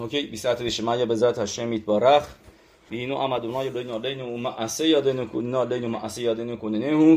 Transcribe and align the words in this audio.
אוקיי, 0.00 0.26
בסייעתא 0.26 0.64
דשמיא 0.64 1.04
בעזרת 1.04 1.38
השם 1.38 1.72
יתברך. 1.72 2.34
והיינו 2.90 3.22
עם 3.22 3.32
אדוני 3.32 3.62
אלוהינו 3.62 3.94
עלינו 3.94 4.24
ומעשה 4.24 4.84
ידינו 4.84 5.30
כוננו 5.32 5.60
עלינו 5.60 5.86
ומעשה 5.86 6.22
ידינו 6.22 6.60
כוננהו. 6.60 7.16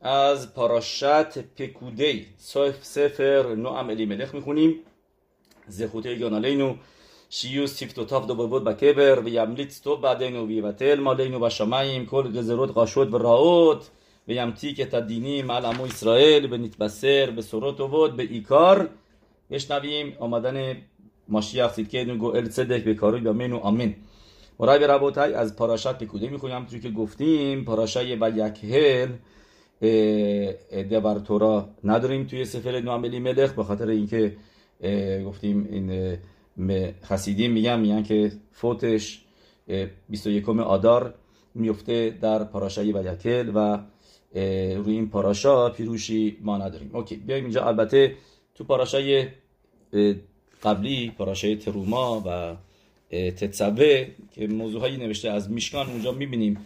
אז 0.00 0.46
פרשת 0.54 1.26
פקודי, 1.54 2.24
סוף 2.38 2.82
ספר 2.82 3.54
נועם 3.56 3.90
אלימלך 3.90 4.34
מכונים. 4.34 4.80
זכותי 5.68 6.08
יגון 6.08 6.34
עלינו. 6.34 6.76
שיהיו 7.30 7.68
שפתותיו 7.68 8.22
דובבות 8.26 8.64
בקבר 8.64 9.20
וימליץ 9.24 9.78
טוב 9.78 10.02
בעדינו 10.02 10.48
ויבטל 10.48 11.00
מעלינו 11.00 11.40
בשמיים 11.40 12.06
כל 12.06 12.30
גזרות 12.32 12.70
רשות 12.76 13.08
ורעות 13.12 13.90
וימתיק 14.28 14.80
את 14.80 14.94
הדינים 14.94 15.50
על 15.50 15.64
עמו 15.64 15.86
ישראל 15.86 16.46
ונתבשר 16.50 17.30
בשורות 17.36 17.76
טובות 17.76 18.16
בעיקר 18.16 18.74
بشنویم 19.50 20.12
آمدن 20.22 20.56
ماشیخ 21.29 21.73
سیدکیدون 21.73 22.17
گوئل 22.17 22.49
صدق 22.49 22.83
به 22.83 22.93
کاری 22.93 23.21
بیامینو 23.21 23.57
آمین. 23.57 23.95
مرای 24.59 24.87
ربوتای 24.87 25.33
از 25.33 25.55
پاراشت 25.55 25.97
پکوده 25.97 26.29
می‌خونیم 26.29 26.55
همونطور 26.55 26.79
که 26.79 26.89
گفتیم 26.89 27.65
پاراشای 27.65 28.15
و 28.15 28.31
یکهل 28.35 29.09
دور 30.89 31.19
تورا 31.19 31.69
نداریم 31.83 32.23
توی 32.23 32.45
سفر 32.45 32.79
نواملی 32.79 33.19
ملخ 33.19 33.53
به 33.53 33.63
خاطر 33.63 33.87
اینکه 33.87 34.35
گفتیم 35.25 35.67
این 35.71 36.17
خسیدیم 37.03 37.51
میگن 37.51 37.79
میگن 37.79 38.03
که 38.03 38.31
فوتش 38.51 39.25
21 40.09 40.49
آدار 40.49 41.13
میفته 41.55 42.17
در 42.21 42.43
پاراشای 42.43 42.91
و 42.91 43.13
یکل 43.13 43.51
و 43.55 43.79
روی 44.83 44.93
این 44.93 45.09
پاراشا 45.09 45.69
پیروشی 45.69 46.37
ما 46.41 46.57
نداریم. 46.57 46.89
اوکی 46.93 47.15
بیایم 47.15 47.43
اینجا. 47.43 47.63
البته 47.63 48.15
تو 48.55 48.63
پاراشای 48.63 49.27
قبلی 50.63 51.11
پاراشای 51.17 51.55
تروما 51.55 52.23
و 52.25 52.55
تتسوه 53.11 54.07
که 54.35 54.47
موضوع 54.47 54.81
هایی 54.81 54.97
نوشته 54.97 55.29
از 55.29 55.51
میشکان 55.51 55.89
اونجا 55.89 56.11
می‌بینیم 56.11 56.57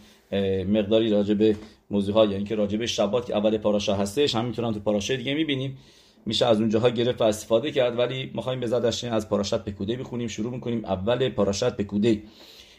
مقداری 0.68 1.10
راجع 1.10 1.34
به 1.34 1.56
موضوع 1.90 2.14
ها 2.14 2.24
یعنی 2.24 2.44
که 2.44 2.54
راجع 2.54 2.78
به 2.78 2.86
شبات 2.86 3.26
که 3.26 3.36
اول 3.36 3.58
پاراشا 3.58 3.94
هستش 3.94 4.34
هم 4.34 4.44
می‌تونن 4.44 4.72
تو 4.72 4.80
پاراشای 4.80 5.16
دیگه 5.16 5.34
می‌بینیم. 5.34 5.78
میشه 6.26 6.46
از 6.46 6.60
اونجاها 6.60 6.88
گرفت 6.88 7.20
و 7.20 7.24
استفاده 7.24 7.70
کرد 7.70 7.98
ولی 7.98 8.30
می‌خوایم 8.34 8.60
به 8.60 8.66
زدش 8.66 9.04
از 9.04 9.28
پاراشت 9.28 9.54
پکوده 9.54 9.96
بخونیم 9.96 10.28
شروع 10.28 10.52
می‌کنیم 10.52 10.84
اول 10.84 11.28
پاراشت 11.28 11.70
پکوده 11.76 12.22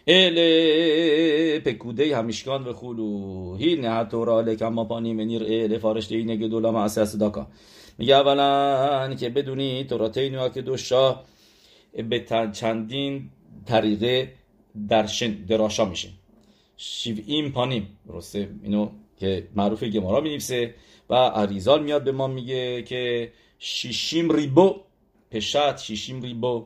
ال 0.08 1.60
پکوده 1.60 2.18
همیشکان 2.18 2.64
و 2.64 2.74
خلو 2.74 3.56
هی 3.56 3.76
نه 3.76 4.04
تورا 4.04 4.42
لکم 4.42 4.68
ما 4.68 4.86
پانی 4.86 5.14
منیر 5.14 5.44
ال 5.44 5.78
فارشته 5.78 6.16
اینه 6.16 6.36
گدولا 6.36 6.72
معصی 6.72 7.06
صداقا 7.06 7.48
میگه 7.98 8.16
اولا 8.16 9.16
که 9.16 9.30
بدونی 9.30 9.84
توراتینو 9.84 10.50
که 10.50 10.62
دوشا 10.62 11.20
به 12.10 12.26
چندین 12.54 13.30
طریقه 13.66 14.34
درشن 14.90 15.32
دراشا 15.32 15.86
میشه. 15.86 16.10
شیویم 16.78 17.52
پانیم 17.52 17.98
درسته 18.08 18.50
اینو 18.64 18.90
که 19.20 19.48
معروف 19.56 19.84
گمارا 19.84 20.22
می 20.22 20.40
و 21.10 21.16
عریزال 21.16 21.84
میاد 21.84 22.04
به 22.04 22.12
ما 22.12 22.28
میگه 22.28 22.84
که 22.84 23.32
شیشیم 23.60 24.32
ریبو 24.32 24.76
پشت 25.32 25.78
شیشیم 25.78 26.22
ریبو 26.22 26.66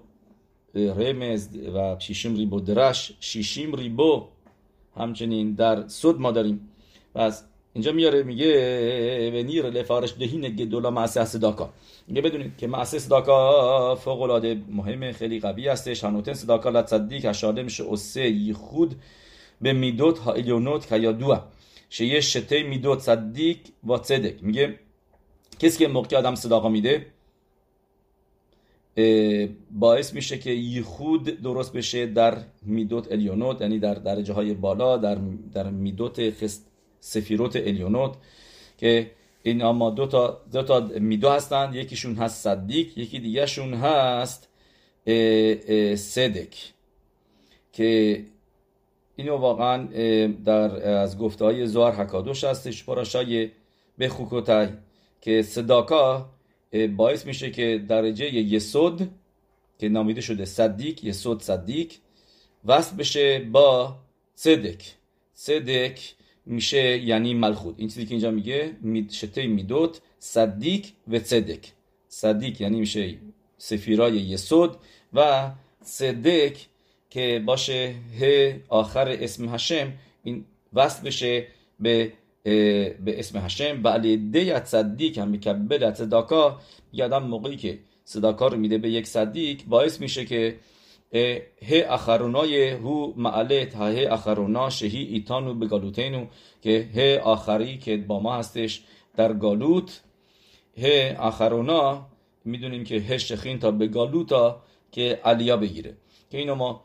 رمز 0.75 1.49
و 1.75 1.95
شیشیم 1.99 2.35
ریبو 2.35 2.59
درش 2.59 3.13
شیشیم 3.19 3.75
ریبو. 3.75 4.27
همچنین 4.95 5.53
در 5.53 5.87
صد 5.87 6.15
ما 6.19 6.31
داریم. 6.31 6.69
پس 7.15 7.43
اینجا 7.79 7.91
میاره 7.91 8.23
میگه 8.23 9.31
و 9.31 9.43
نیر 9.43 9.69
لفارش 9.69 10.13
دهین 10.19 10.41
گدولا 10.41 10.91
معصه 10.91 11.25
صداکا 11.25 11.69
میگه 12.07 12.21
بدونید 12.21 12.57
که 12.57 12.67
معصه 12.67 12.99
صداکا 12.99 13.95
فوق 13.95 14.21
العاده 14.21 14.61
مهم 14.69 15.11
خیلی 15.11 15.39
قوی 15.39 15.67
هستش. 15.67 16.03
هنوتن 16.03 16.33
صداکا 16.33 16.69
لتصدیق 16.69 17.25
اشاره 17.25 17.63
میشه 17.63 17.83
اسه 17.89 18.53
خود 18.53 18.95
به 19.61 19.73
میدوت 19.73 20.19
ها 20.19 20.33
ایلیونوت 20.33 20.87
که 20.87 20.97
یا 20.97 21.11
دوه. 21.11 21.41
شیه 21.89 22.21
شته 22.21 22.63
میدوت 22.63 22.99
صدیق 22.99 23.57
و 23.87 23.97
صدق. 23.97 24.41
میگه 24.41 24.79
کسی 25.59 25.77
که 25.77 25.87
موقع 25.87 26.17
آدم 26.17 26.35
صداقا 26.35 26.69
میده 26.69 27.05
باعث 29.71 30.13
میشه 30.13 30.37
که 30.37 30.51
یخود 30.51 31.23
درست 31.23 31.73
بشه 31.73 32.05
در 32.05 32.37
میدوت 32.61 33.11
الیونوت 33.11 33.61
یعنی 33.61 33.79
در 33.79 33.93
درجه 33.93 34.33
های 34.33 34.53
بالا 34.53 34.97
در, 34.97 35.17
در 35.53 35.69
میدوت 35.69 36.29
سفیروت 36.99 37.55
الیونوت 37.55 38.13
که 38.77 39.11
این 39.43 39.61
اما 39.61 39.89
دو 39.89 40.07
تا, 40.07 40.41
دو 40.51 40.63
تا 40.63 40.79
میدو 40.79 41.29
هستند. 41.29 41.75
یکیشون 41.75 42.15
هست 42.15 42.43
صدیق 42.43 42.97
یکی 42.97 43.19
دیگهشون 43.19 43.73
هست 43.73 44.49
صدک 45.95 46.73
که 47.73 48.23
اینو 49.15 49.37
واقعا 49.37 49.83
در 50.45 50.87
از 50.87 51.17
گفته 51.17 51.45
های 51.45 51.67
زوار 51.67 51.93
حکادوش 51.93 52.43
هستش. 52.43 52.83
پاراشای 52.83 53.51
بخوکوتای 53.99 54.67
که 55.21 55.41
صداکا 55.41 56.29
باعث 56.95 57.25
میشه 57.25 57.51
که 57.51 57.85
درجه 57.87 58.33
یسود 58.33 59.09
که 59.79 59.89
نامیده 59.89 60.21
شده 60.21 60.45
صدیق 60.45 61.03
یسود 61.03 61.41
صدیق 61.41 61.91
وصل 62.65 62.95
بشه 62.95 63.39
با 63.39 63.95
صدک 64.35 64.95
صدک 65.33 66.15
میشه 66.45 66.97
یعنی 66.97 67.33
ملخود 67.33 67.75
این 67.77 67.87
چیزی 67.87 68.05
که 68.05 68.11
اینجا 68.11 68.31
میگه 68.31 68.75
شته 69.11 69.47
میدوت 69.47 70.01
صدیق 70.19 70.85
و 71.07 71.19
صدک 71.19 71.71
صدیق 72.07 72.61
یعنی 72.61 72.79
میشه 72.79 73.17
سفیرای 73.57 74.13
یسود 74.13 74.75
و 75.13 75.51
صدک 75.81 76.67
که 77.09 77.43
باشه 77.45 77.95
ه 78.19 78.53
آخر 78.69 79.09
اسم 79.09 79.53
هشم 79.53 79.93
این 80.23 80.45
وصل 80.73 81.07
بشه 81.07 81.47
به 81.79 82.13
به 82.43 83.19
اسم 83.19 83.39
هشم 83.39 83.81
و 83.83 83.87
علیده 83.87 84.65
صدیق 84.65 85.17
هم 85.17 85.27
میکبل 85.27 85.93
صداکا 85.93 86.59
یادم 86.93 87.23
موقعی 87.23 87.55
که 87.55 87.79
صداکا 88.03 88.47
رو 88.47 88.57
میده 88.57 88.77
به 88.77 88.89
یک 88.89 89.07
صدیق 89.07 89.63
باعث 89.67 90.01
میشه 90.01 90.25
که 90.25 90.55
ه 91.13 91.85
اخرونای 91.89 92.69
هو 92.69 93.13
معلت 93.15 93.75
ه 93.75 94.07
اخرونا 94.11 94.69
شهی 94.69 95.03
ایتانو 95.03 95.53
به 95.53 95.65
گالوتینو 95.65 96.25
که 96.61 96.89
ه 96.95 97.19
آخری 97.23 97.77
که 97.77 97.97
با 97.97 98.19
ما 98.19 98.35
هستش 98.35 98.81
در 99.15 99.33
گالوت. 99.33 100.01
ه 100.81 101.15
اخرونا 101.19 102.05
می‌دونیم 102.45 102.83
که 102.83 102.95
ه 102.99 103.17
شخین 103.17 103.59
تا 103.59 103.71
به 103.71 103.87
گالوتا 103.87 104.61
که 104.91 105.19
علیا 105.25 105.57
بگیره. 105.57 105.93
که 106.31 106.37
اینو 106.37 106.55
ما 106.55 106.83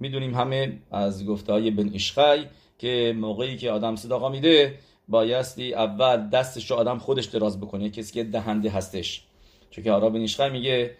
می‌دونیم 0.00 0.34
همه 0.34 0.78
از 0.90 1.26
گفته 1.26 1.52
های 1.52 1.70
بن 1.70 1.94
اشخای 1.94 2.44
که 2.78 3.14
موقعی 3.16 3.56
که 3.56 3.70
آدم 3.70 3.96
صداقا 3.96 4.28
میده 4.28 4.78
بایستی 5.08 5.74
اول 5.74 6.28
دستش 6.28 6.70
رو 6.70 6.76
آدم 6.76 6.98
خودش 6.98 7.24
دراز 7.24 7.60
بکنه 7.60 7.90
کسی 7.90 8.12
که 8.12 8.24
دهنده 8.24 8.70
هستش. 8.70 9.22
چون 9.70 9.84
که 9.84 9.92
آرا 9.92 10.10
بن 10.10 10.48
میگه 10.52 10.96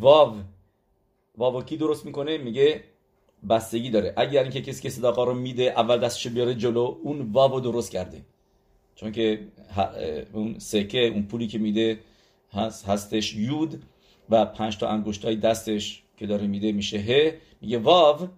واو 0.00 0.34
واو 1.38 1.62
کی 1.62 1.76
درست 1.76 2.06
می‌کنه؟ 2.06 2.38
میگه 2.38 2.84
بستگی 3.48 3.90
داره. 3.90 4.12
اگر 4.16 4.42
اینکه 4.42 4.60
کسی 4.60 4.82
که 4.82 4.90
صداقا 4.90 5.24
رو 5.24 5.34
میده 5.34 5.62
اول 5.62 5.98
دستش 5.98 6.26
بیاره 6.26 6.54
جلو 6.54 6.96
اون 7.02 7.32
واو 7.32 7.60
درست 7.60 7.90
کرده. 7.90 8.22
چون 8.94 9.12
که 9.12 9.40
اون 10.32 10.58
سکه 10.58 11.06
اون 11.06 11.22
پولی 11.22 11.46
که 11.46 11.58
میده 11.58 11.98
هست 12.52 12.84
هستش 12.84 13.34
یود 13.34 13.82
و 14.30 14.44
پنج 14.44 14.76
تا 14.78 14.88
انگشتای 14.88 15.36
دستش 15.36 16.02
که 16.16 16.26
داره 16.26 16.46
میده 16.46 16.72
میشه 16.72 16.98
ه. 16.98 17.34
میگه 17.60 17.78
واو 17.78 18.28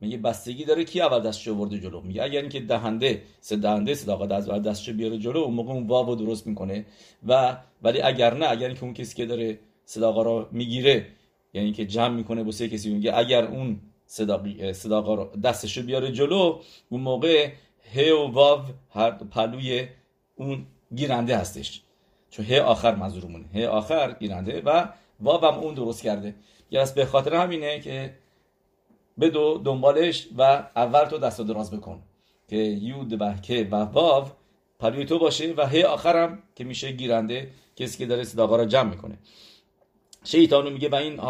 میگه 0.00 0.16
بستگی 0.16 0.64
داره 0.64 0.84
کی 0.84 1.00
اول 1.00 1.20
دستش 1.20 1.48
ورده 1.48 1.78
جلو. 1.78 2.00
میگه 2.00 2.22
اگر 2.22 2.40
اینکه 2.40 2.60
دهنده 2.60 3.22
سه 3.40 3.56
دهنده 3.56 3.94
صداقت 3.94 4.32
از 4.32 4.48
اول 4.48 4.62
دستش 4.62 4.90
بیاره 4.90 5.18
جلو 5.18 5.38
اون 5.38 5.54
موقع 5.54 5.72
اون 5.72 5.86
واو 5.86 6.14
درست 6.14 6.46
می‌کنه. 6.46 6.86
و 7.26 7.56
ولی 7.82 8.00
اگر 8.00 8.34
نه 8.34 8.50
اگر 8.50 8.66
اینکه 8.66 8.84
اون 8.84 8.94
کسی 8.94 9.16
که 9.16 9.26
داره 9.26 9.58
صداقا 9.84 10.22
رو 10.22 10.48
می‌گیره 10.52 11.06
یعنی 11.54 11.72
که 11.72 11.86
جمع 11.86 12.16
می‌کنه 12.16 12.42
با 12.42 12.50
سه 12.50 12.68
کسی 12.68 12.94
میگه 12.94 13.16
اگر 13.16 13.44
اون 13.44 13.80
صداقی 14.06 14.72
صداقا 14.72 15.14
رو 15.14 15.30
دستش 15.44 15.78
بیاره 15.78 16.12
جلو 16.12 16.58
اون 16.88 17.00
موقع 17.00 17.50
ه 17.94 18.12
و 18.12 18.32
واو 18.32 18.60
هر 18.90 19.10
پلوی 19.10 19.88
اون 20.36 20.66
گیرنده 20.94 21.36
هستش. 21.36 21.82
چون 22.30 22.44
ه 22.44 22.60
آخر 22.60 22.94
منظورمونه. 22.94 23.44
ه 23.54 23.66
آخر 23.66 24.16
گیرنده 24.20 24.60
و 24.60 24.88
واو 25.20 25.44
هم 25.44 25.54
اون 25.58 25.74
درست 25.74 26.02
کرده. 26.02 26.34
یا 26.70 26.84
به 26.94 27.04
خاطر 27.04 27.34
همینه 27.34 27.80
که 27.80 28.14
بدو 29.20 29.60
دنبالش 29.64 30.28
و 30.38 30.42
اول 30.76 31.04
تو 31.04 31.18
دست 31.18 31.40
دراز 31.40 31.70
بکن 31.70 32.02
که 32.48 32.56
یود 32.56 33.20
و 33.20 33.34
که 33.34 33.68
و 33.70 33.74
واو 33.74 34.26
پلوی 34.78 35.04
تو 35.04 35.18
باشه 35.18 35.54
و 35.56 35.66
هی 35.66 35.82
آخرم 35.82 36.38
که 36.54 36.64
میشه 36.64 36.92
گیرنده 36.92 37.50
کسی 37.76 37.98
که 37.98 38.06
داره 38.06 38.24
صداقا 38.24 38.56
رو 38.56 38.64
جمع 38.64 38.90
می‌کنه. 38.90 39.18
شیطانو 40.24 40.70
میگه 40.70 40.88
و 40.88 40.94
این 40.94 41.20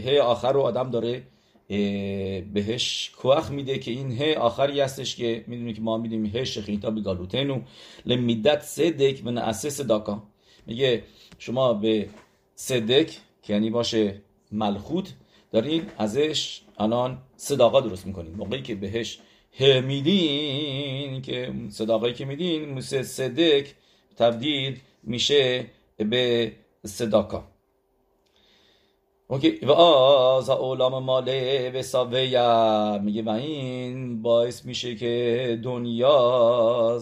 هی 0.00 0.18
آخر 0.18 0.52
رو 0.52 0.60
آدم 0.60 0.90
داره 0.90 1.22
بهش 2.52 3.10
کوخ 3.16 3.50
میده 3.50 3.78
که 3.78 3.90
این 3.90 4.12
هی 4.12 4.34
آخری 4.34 4.80
هستش 4.80 5.16
که 5.16 5.44
می‌دونی 5.46 5.72
که 5.72 5.80
ما 5.80 5.98
می‌دونیم 5.98 6.36
هی 6.36 6.46
شخیتا 6.46 6.90
به 6.90 7.00
گالوتنو 7.00 7.60
لمیدت 8.06 8.62
صدک 8.62 9.22
و 9.24 9.30
نعسه 9.30 9.70
صداکا 9.70 10.22
میگه 10.66 11.02
شما 11.38 11.74
به 11.74 12.08
صدک 12.54 13.18
که 13.42 13.52
یعنی 13.52 13.70
باشه 13.70 14.20
ملخوت 14.52 15.14
دارین 15.52 15.82
ازش 15.98 16.60
الان 16.78 17.18
صداقا 17.36 17.80
درست 17.80 18.06
می‌کنین. 18.06 18.34
موقعی 18.34 18.62
که 18.62 18.74
بهش 18.74 19.18
ه 19.58 19.80
میدین 19.80 21.22
که 21.22 21.52
صداقایی 21.68 22.14
که 22.14 22.24
میدین 22.24 22.68
مثل 22.68 23.02
صدق 23.02 23.66
تبدیل 24.16 24.78
میشه 25.02 25.66
به 25.96 26.52
صداقا. 26.86 27.44
اوکی. 29.30 29.58
و 29.62 29.70
آز 29.72 30.50
اولام 30.50 31.04
ماله 31.04 31.70
به 31.70 31.82
ساویا 31.82 33.00
میگه 33.04 33.22
و 33.22 33.28
این 33.28 34.22
باعث 34.22 34.64
میشه 34.66 34.96
که 34.96 35.60
دنیا 35.64 37.00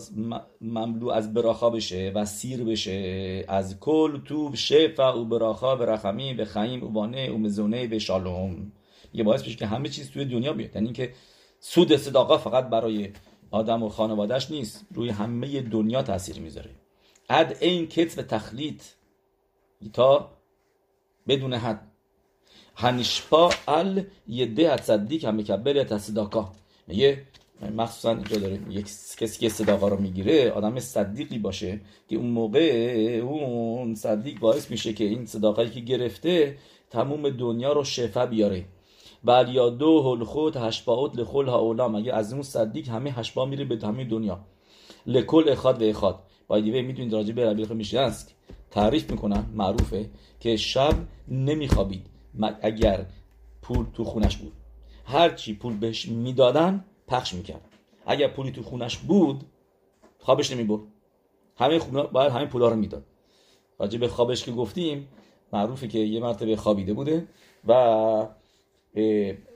مملو 0.60 1.08
از 1.08 1.34
براخا 1.34 1.70
بشه 1.70 2.12
و 2.14 2.24
سیر 2.24 2.64
بشه. 2.64 3.44
از 3.48 3.80
کل 3.80 4.20
توب 4.24 4.54
شفا 4.54 5.20
و 5.20 5.24
براخا 5.24 5.76
و 5.76 5.82
رخمی 5.82 6.34
و 6.34 6.44
خیم 6.44 6.84
و 6.84 6.88
بانه 6.88 7.30
و 7.30 7.38
مزونه 7.38 7.96
و 7.96 7.98
شالوم. 7.98 8.72
یه 9.14 9.24
باعث 9.24 9.44
میشه 9.44 9.56
که 9.56 9.66
همه 9.66 9.88
چیز 9.88 10.10
توی 10.10 10.24
دنیا 10.24 10.52
بیاد. 10.52 10.76
یعنی 10.76 10.92
که 10.92 11.12
سود 11.60 11.96
صداقا 11.96 12.38
فقط 12.38 12.68
برای 12.68 13.12
آدم 13.50 13.82
و 13.82 13.88
خانوادهش 13.88 14.50
نیست 14.50 14.86
روی 14.94 15.10
همه 15.10 15.60
دنیا 15.60 16.02
تاثیر 16.02 16.40
می‌ذاره. 16.40 16.70
اد 17.28 17.56
این 17.60 17.86
کت 17.86 18.18
و 18.18 18.22
تخلیط. 18.22 18.82
تا 19.92 20.30
بدون 21.28 21.54
حد. 21.54 21.97
هنشپا 22.80 23.50
ال 23.68 24.02
یده 24.28 24.76
تصدیق 24.76 25.24
هم 25.24 25.36
مکبل 25.36 25.84
تصداقا 25.84 26.48
میگه 26.86 27.22
مخصوصا 27.76 28.10
اینجا 28.10 28.36
داره 28.36 28.60
یک 28.70 28.84
کسی 29.18 29.40
که 29.40 29.48
صداقا 29.48 29.88
رو 29.88 30.00
می‌گیره؟ 30.00 30.50
آدم 30.50 30.80
صدیقی 30.80 31.38
باشه 31.38 31.80
که 32.08 32.16
اون 32.16 32.30
موقع 32.30 32.60
اون 33.24 33.94
صدیق 33.94 34.38
باعث 34.38 34.70
میشه 34.70 34.92
که 34.92 35.04
این 35.04 35.26
صداقایی 35.26 35.70
که 35.70 35.80
گرفته 35.80 36.56
تموم 36.90 37.30
دنیا 37.30 37.72
رو 37.72 37.84
شفا 37.84 38.26
بیاره. 38.26 38.64
بل 39.24 39.48
یا 39.52 39.70
دو 39.70 40.02
هل 40.02 40.24
خود 40.24 40.56
هشپاوت 40.56 41.18
لخل 41.18 41.46
ها 41.46 41.58
اولا. 41.58 41.88
مگه 41.88 42.14
از 42.14 42.32
اون 42.32 42.42
صدیق 42.42 42.88
همه 42.88 43.10
هشپا 43.10 43.44
میره 43.44 43.64
به 43.64 43.86
همه 43.86 44.04
دنیا؟ 44.04 44.40
لکل 45.06 45.48
اخاد 45.48 45.82
و 45.82 45.84
اخاد. 45.84 46.18
بایدیوه 46.48 46.82
می‌دونید 46.82 47.12
راجع 47.12 47.32
به 47.32 47.50
ربیل 47.50 47.68
میشنست 47.68 48.34
تعریف 48.70 49.10
می‌کنن 49.10 49.44
معروفه 49.54 50.10
که 50.40 50.56
شب 50.56 50.94
نمیخوابید. 51.28 52.17
اگر 52.44 53.06
پول 53.62 53.86
تو 53.94 54.04
خونش 54.04 54.36
بود 54.36 54.52
هر 55.04 55.30
چی 55.30 55.54
پول 55.54 55.76
بهش 55.76 56.08
می‌دادن 56.08 56.84
پخش 57.06 57.34
می‌کرد 57.34 57.60
اگر 58.06 58.28
پولی 58.28 58.50
تو 58.52 58.62
خونش 58.62 58.96
بود 58.96 59.44
خوابش 60.18 60.52
نمی‌برد. 60.52 60.82
همه 61.56 61.78
خونا 61.78 62.02
باید 62.02 62.32
همه 62.32 62.46
پولا 62.46 62.68
رو 62.68 62.76
می‌داد. 62.76 63.04
راجع 63.78 63.98
به 63.98 64.08
خوابش 64.08 64.44
که 64.44 64.52
گفتیم 64.52 65.08
معروفه 65.52 65.88
که 65.88 65.98
یه 65.98 66.20
مرتبه 66.20 66.56
خوابیده 66.56 66.92
بوده 66.94 67.26
و 67.66 68.28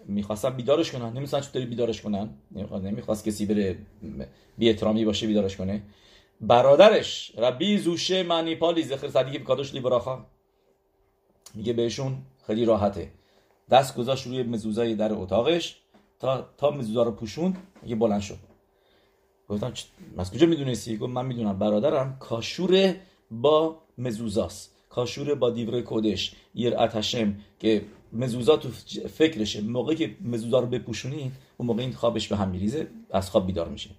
می‌خواستن 0.06 0.50
بیدارش 0.50 0.92
کنن. 0.92 1.12
نمیستن 1.12 1.40
چطوری 1.40 1.66
بیدارش 1.66 2.02
کنن. 2.02 2.30
نمی‌خواست 2.72 3.24
کسی 3.24 3.46
بره 3.46 3.78
بی 4.58 4.68
احترامی 4.68 5.04
باشه 5.04 5.26
بیدارش 5.26 5.56
کنه. 5.56 5.82
برادرش 6.40 7.32
ربی 7.38 7.78
زوشه 7.78 8.22
معنی 8.22 8.54
پالی 8.54 8.82
زخر 8.82 9.08
صدیقی 9.08 9.38
بکادش 9.38 9.74
لیبراخا 9.74 10.26
میگه 11.54 11.72
بهشون 11.72 12.22
خیلی 12.46 12.64
راحته. 12.64 13.12
دست 13.70 13.96
گذاشت 13.96 14.26
روی 14.26 14.42
مزوزای 14.42 14.94
در 14.94 15.12
اتاقش 15.12 15.76
تا 16.18 16.48
تا 16.56 16.70
مزوزا 16.70 17.02
رو 17.02 17.10
پوشوند 17.10 17.56
یه 17.86 17.96
بلند 17.96 18.20
شد. 18.20 18.38
گفتم 19.48 19.72
از 20.18 20.32
کجا 20.32 20.46
می‌دونستی؟ 20.46 20.96
گفت 20.96 21.12
من 21.12 21.26
می‌دونم 21.26 21.58
برادرم 21.58 22.16
کاشور 22.20 22.96
با 23.30 23.78
مزوزاست. 23.98 24.74
کاشور 24.90 25.34
با 25.34 25.50
دیور 25.50 25.80
کودش 25.80 26.34
یر 26.54 26.78
اتشم 26.78 27.36
که 27.58 27.84
مزوزا 28.12 28.56
تو 28.56 28.68
فکرشه. 29.08 29.60
موقعی 29.60 29.96
که 29.96 30.16
مزوزا 30.20 30.60
رو 30.60 30.66
بپوشونید 30.66 31.32
اون 31.56 31.66
موقع 31.66 31.82
این 31.82 31.92
خوابش 31.92 32.28
به 32.28 32.36
هم 32.36 32.48
میریزه 32.48 32.88
از 33.10 33.30
خواب 33.30 33.46
بیدار 33.46 33.68
میشه. 33.68 33.90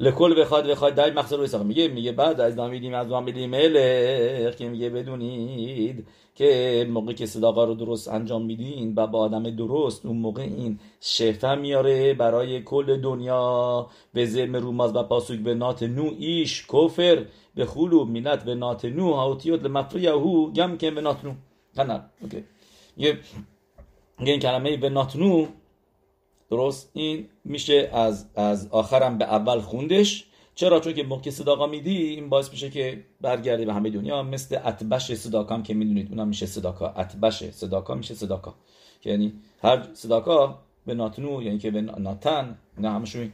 لکل 0.00 0.40
بخواد 0.40 0.66
بخواد 0.66 0.94
دای 0.94 1.10
مقصد 1.10 1.56
رو 1.56 1.64
میگه 1.64 1.88
میگه 1.88 2.12
بعد 2.12 2.40
از 2.40 2.56
نامیدیم 2.56 2.94
از 2.94 3.06
نامیدیم 3.06 3.50
ملک 3.50 4.56
که 4.56 4.68
میگه 4.68 4.90
بدونید 4.90 6.06
که 6.34 6.86
موقعی 6.90 7.14
که 7.14 7.26
صداقا 7.26 7.64
رو 7.64 7.74
درست 7.74 8.08
انجام 8.08 8.46
میدین 8.46 8.94
و 8.96 9.06
با 9.06 9.18
آدم 9.18 9.50
درست 9.50 10.06
اون 10.06 10.16
موقع 10.16 10.42
این 10.42 10.78
شفه 11.00 11.54
میاره 11.54 12.14
برای 12.14 12.62
کل 12.62 13.00
دنیا 13.00 13.86
به 14.12 14.26
زم 14.26 14.56
روماز 14.56 14.96
و 14.96 15.02
پاسوک 15.02 15.38
به 15.38 15.54
نات 15.54 15.82
نو 15.82 16.10
ایش 16.18 16.66
کفر 16.66 17.24
به 17.54 17.66
خلو 17.66 18.04
مینت 18.04 18.44
به 18.44 18.54
نات 18.54 18.84
نو 18.84 19.12
هاوتیوت 19.12 19.64
لمفریه 19.64 20.12
هو 20.12 20.52
گم 20.52 20.76
که 20.76 20.90
به 20.90 21.00
نات 21.00 21.24
نو 21.24 21.34
اوکی 22.22 22.44
یه 22.96 23.18
این 24.18 24.40
کلمه 24.40 24.76
به 24.76 24.88
نات 24.88 25.16
نو 25.16 25.46
درست؟ 26.50 26.90
این 26.92 27.28
میشه 27.44 27.90
از 27.92 28.26
از 28.34 28.68
آخرم 28.70 29.18
به 29.18 29.24
اول 29.24 29.60
خوندش. 29.60 30.24
چرا؟ 30.54 30.80
چون 30.80 30.92
که 30.92 31.02
موقع 31.02 31.30
صداقا 31.30 31.66
میدی 31.66 31.96
این 31.96 32.28
باعث 32.28 32.50
میشه 32.50 32.70
که 32.70 33.04
برگرده 33.20 33.64
به 33.64 33.74
همه 33.74 33.90
دنیا. 33.90 34.22
مثل 34.22 34.58
اتبش 34.64 35.14
صداقا 35.14 35.60
که 35.60 35.74
می‌دونید 35.74 36.08
اونم 36.10 36.28
میشه 36.28 36.46
صداقا. 36.46 36.86
اتبش 36.86 37.50
صداقا 37.50 37.94
میشه 37.94 38.14
صداقا. 38.14 38.54
یعنی 39.04 39.32
هر 39.62 39.86
صداقا 39.94 40.58
به 40.86 40.94
ناتنو 40.94 41.42
یعنی 41.42 41.58
که 41.58 41.70
به 41.70 41.80
ناتن 41.80 42.58
نه 42.78 42.90
همشون 42.90 43.32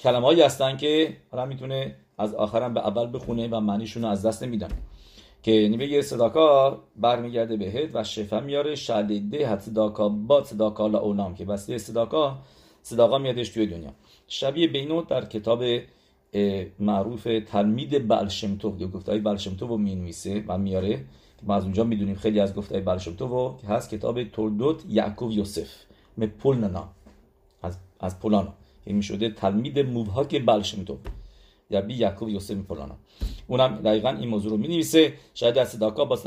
کلمه 0.00 0.26
هایی 0.26 0.42
هستن 0.42 0.76
که 0.76 1.16
حالا 1.30 1.46
می‌تونه 1.46 1.96
از 2.18 2.34
آخرم 2.34 2.74
به 2.74 2.80
اول 2.80 3.10
بخونه 3.12 3.48
و 3.48 3.60
معنیشون 3.60 4.02
رو 4.02 4.08
از 4.08 4.26
دست 4.26 4.42
نمیدن. 4.42 4.70
که 5.42 5.52
یعنی 5.52 5.76
بگه 5.76 6.02
صداقا 6.02 6.78
برمیگرده 6.96 7.56
بهت 7.56 7.90
و 7.94 8.04
شفا 8.04 8.40
میاره. 8.40 8.74
شدیده 8.74 9.48
حد 9.48 9.60
صداقا 9.60 10.08
با 10.08 10.44
صداقا 10.44 10.86
لا 10.86 11.32
که 11.32 11.44
بسته 11.44 11.78
صداقا 11.78 12.36
صداقا 12.82 13.18
میادش 13.18 13.48
توی 13.48 13.66
دنیا. 13.66 13.90
شبیه 14.28 14.68
بینو 14.68 15.02
در 15.02 15.24
کتاب 15.24 15.64
معروف 16.78 17.28
تلمید 17.46 18.08
بلشمتوف 18.08 18.80
یا 18.80 18.86
گفته 18.86 19.12
های 19.12 19.20
بلشمتوف 19.20 19.68
رو 19.68 19.78
می 19.78 20.14
و 20.48 20.58
میاره. 20.58 20.96
که 20.96 21.46
ما 21.46 21.54
از 21.54 21.64
اونجا 21.64 21.84
می‌دونیم 21.84 22.14
خیلی 22.14 22.40
از 22.40 22.54
گفته 22.54 22.74
های 22.74 22.84
بلشمتوف 22.84 23.60
که 23.60 23.66
هست. 23.66 23.90
کتاب 23.90 24.24
تولدوت 24.24 24.84
یعقوب 24.88 25.30
یوسف 25.30 25.68
می 26.16 26.26
پولننا 26.26 26.88
از, 27.62 27.76
از 28.00 28.20
پولانا 28.20 28.54
که 28.84 28.92
می 28.92 29.02
شده 29.02 29.30
تلمید 29.30 29.78
موبهاک 29.78 30.46
بلشمتوف. 30.46 30.98
یا 31.70 31.80
بی 31.80 31.94
یعقوب 31.94 32.28
یوسف 32.28 32.50
می 32.50 32.62
پولانا 32.62 32.96
اونم 33.46 33.80
دقیقا 33.84 34.08
این 34.08 34.28
موضوع 34.28 34.50
رو 34.50 34.56
می 34.56 34.68
نویسه 34.68 35.12
شاید 35.34 35.58
از 35.58 35.68
صداقا 35.68 36.04
با 36.04 36.18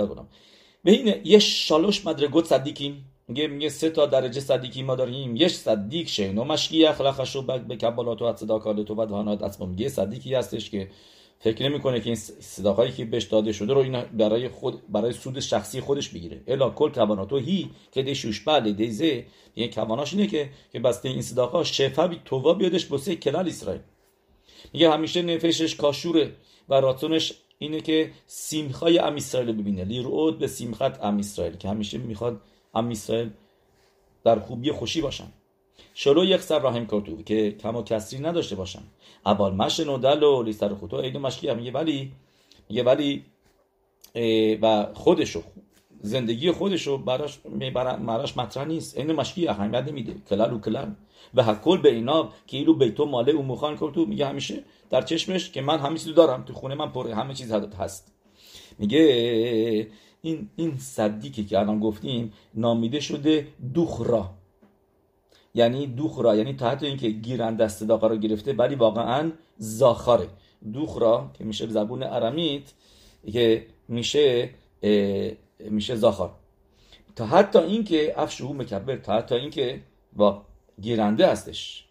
به 0.83 0.91
این 0.91 1.15
یه 1.23 1.39
شالوش 1.39 2.05
مدرگوت 2.05 2.45
صدیقیم. 2.45 3.05
میگه 3.27 3.47
میگه 3.47 3.69
سه 3.69 3.89
تا 3.89 4.05
درجه 4.05 4.39
صدیقی 4.39 4.83
ما 4.83 4.95
داریم. 4.95 5.35
یه 5.35 5.47
صدیق 5.47 6.07
شینو 6.07 6.43
مشکی 6.43 6.87
خلقشو 6.87 7.41
به 7.41 7.75
کبالات 7.75 8.21
و 8.21 8.35
صداقات 8.35 8.91
و 8.91 8.95
بدهانات 8.95 9.43
اسمم 9.43 9.69
میگه 9.69 9.89
صدیقی 9.89 10.35
هستش 10.35 10.69
که 10.69 10.89
فکر 11.39 11.69
نمی‌کنه 11.69 11.99
که 11.99 12.05
این 12.05 12.15
صداقایی 12.39 12.91
که 12.91 13.05
بهش 13.05 13.23
داده 13.23 13.51
شده 13.51 13.73
رو 13.73 13.79
این 13.79 14.01
برای 14.01 14.49
خود 14.49 14.91
برای 14.91 15.13
سود 15.13 15.39
شخصی 15.39 15.81
خودش 15.81 16.09
بگیره. 16.09 16.41
الا 16.47 16.69
کل 16.69 16.89
کواناتو 16.89 17.37
هی 17.37 17.69
که 17.91 18.03
دشوش 18.03 18.39
بله 18.39 18.71
دیزه 18.71 19.25
یه 19.55 19.67
کواناش 19.67 20.13
اینه 20.13 20.27
که 20.27 20.49
که 20.71 20.79
بسته 20.79 21.09
این 21.09 21.21
صداقا 21.21 21.63
شفا 21.63 22.07
بی 22.07 22.19
تووا 22.25 22.53
بیادش 22.53 22.85
بسه 22.85 23.15
کلال 23.15 23.47
اسرائیل. 23.47 23.81
میگه 24.73 24.91
همیشه 24.91 25.21
نفشش 25.21 25.75
کاشوره 25.75 26.31
و 26.69 26.73
راتونش 26.73 27.33
اینه 27.57 27.81
که 27.81 28.11
سیمخای 28.27 28.99
ام 28.99 29.15
اسرائیل 29.15 29.51
ببینه. 29.51 29.83
لیرود 29.83 30.39
به 30.39 30.47
سیمخت 30.47 31.03
ام 31.03 31.17
اسرائیل 31.17 31.55
که 31.55 31.69
همیشه 31.69 31.97
می‌خواد 31.97 32.41
ام 32.73 32.89
اسرائیل 32.89 33.29
در 34.23 34.39
خوبی 34.39 34.71
خوشی 34.71 35.01
باشن. 35.01 35.27
شلو 35.93 36.25
یک 36.25 36.41
سر 36.41 36.59
راهم 36.59 36.87
کرتو 36.87 37.23
که 37.23 37.51
کم 37.51 37.75
و 37.75 37.83
کسری 37.83 38.19
نداشته 38.19 38.55
باشن. 38.55 38.81
اول 39.25 39.51
مشن 39.51 39.89
و 39.89 39.97
دل 39.97 40.23
و 40.23 40.43
لیستر 40.43 40.73
خودو 40.73 40.95
ایدو 40.95 41.19
مشکی 41.19 41.53
میگه 41.53 41.71
ولی 41.71 42.11
میگه 42.69 42.83
ولی 42.83 43.25
و 44.61 44.87
خودشو 44.93 45.43
زندگی 46.01 46.51
خودشو 46.51 46.97
براش 46.97 47.39
براش 47.79 48.37
مطرح 48.37 48.65
نیست. 48.65 48.97
این 48.97 49.11
مشکی 49.11 49.47
اهمیت 49.47 49.83
نمیده. 49.83 50.15
کلال 50.29 50.53
و 50.53 50.59
کلال 50.59 50.95
و 51.33 51.43
هکل 51.43 51.77
به 51.77 51.93
اینا 51.93 52.29
که 52.47 52.57
ایلو 52.57 52.73
بیتو 52.73 53.05
ماله 53.05 53.33
و 53.33 53.41
مخان 53.41 53.77
کرتو 53.77 54.05
میگه 54.05 54.27
همیشه 54.27 54.63
در 54.89 55.01
چشمش 55.01 55.51
که 55.51 55.61
من 55.61 55.79
همه 55.79 55.97
چیزو 55.97 56.13
دارم 56.13 56.43
تو 56.43 56.53
خونه 56.53 56.75
من 56.75 56.89
پر 56.89 57.07
همه 57.07 57.33
چیز 57.33 57.51
هست. 57.51 58.11
میگه 58.79 58.99
این 60.21 60.49
این 60.55 60.77
صدیقی 60.77 61.43
که 61.43 61.59
الان 61.59 61.79
گفتیم 61.79 62.33
نامیده 62.53 62.99
شده 62.99 63.47
دوخرا. 63.73 64.29
یعنی 65.55 65.87
دوخرا 65.87 66.35
یعنی 66.35 66.53
تحت 66.53 66.83
اینکه 66.83 67.09
گیرند 67.09 67.57
دست 67.57 67.83
داغا 67.83 68.07
رو 68.07 68.17
گرفته 68.17 68.53
ولی 68.53 68.75
واقعا 68.75 69.31
زاخاره. 69.57 70.27
دوخرا 70.73 71.31
که 71.33 71.43
میشه 71.43 71.67
زبون 71.67 72.03
ارمیت 72.03 72.73
که 73.33 73.65
میشه 73.87 74.49
میشه 75.59 75.95
زاخار. 75.95 76.31
تا 77.15 77.25
حتی 77.25 77.59
اینکه 77.59 78.13
افشو 78.17 78.53
مکبر 78.53 78.95
تا 78.95 79.13
حتی 79.13 79.35
اینکه 79.35 79.81
با 80.15 80.45
گیرنده 80.81 81.27
هستش. 81.27 81.85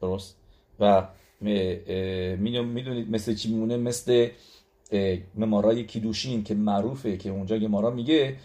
درست؟ 0.00 0.36
و 0.80 1.08
می‌دونید 1.40 3.10
مثل 3.10 3.34
چی 3.34 3.52
میمونه؟ 3.52 3.76
مثل 3.76 4.28
ممارای 5.34 5.84
کیدوشین 5.84 6.44
که 6.44 6.54
معروفه 6.54 7.16
که 7.16 7.30
اونجا 7.30 7.58
گمارا 7.58 7.90
میگه 7.90 8.36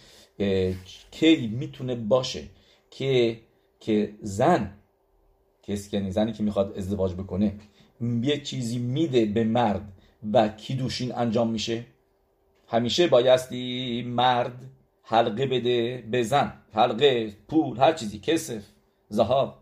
کی 1.12 1.48
می‌تونه 1.48 1.96
باشه 1.96 2.44
که 2.92 3.40
که 3.80 4.14
زن 4.22 4.74
کسی 5.64 5.98
یعنی 5.98 6.12
زنی 6.12 6.34
که 6.34 6.44
می‌خواد 6.44 6.78
ازدواج 6.78 7.14
بکنه 7.14 7.56
یه 8.22 8.42
چیزی 8.42 8.80
میده 8.80 9.26
به 9.26 9.44
مرد 9.44 9.94
و 10.34 10.48
کیدوشین 10.48 11.16
انجام 11.16 11.50
میشه. 11.50 11.86
همیشه 12.68 13.08
بایستی 13.08 14.04
مرد 14.08 14.66
حلقه 15.04 15.46
بده 15.46 16.04
به 16.12 16.24
زن. 16.24 16.54
حلقه 16.72 17.34
پول 17.48 17.78
هر 17.78 17.94
چیزی 17.94 18.20
کسف. 18.20 18.64
زهاب 19.16 19.58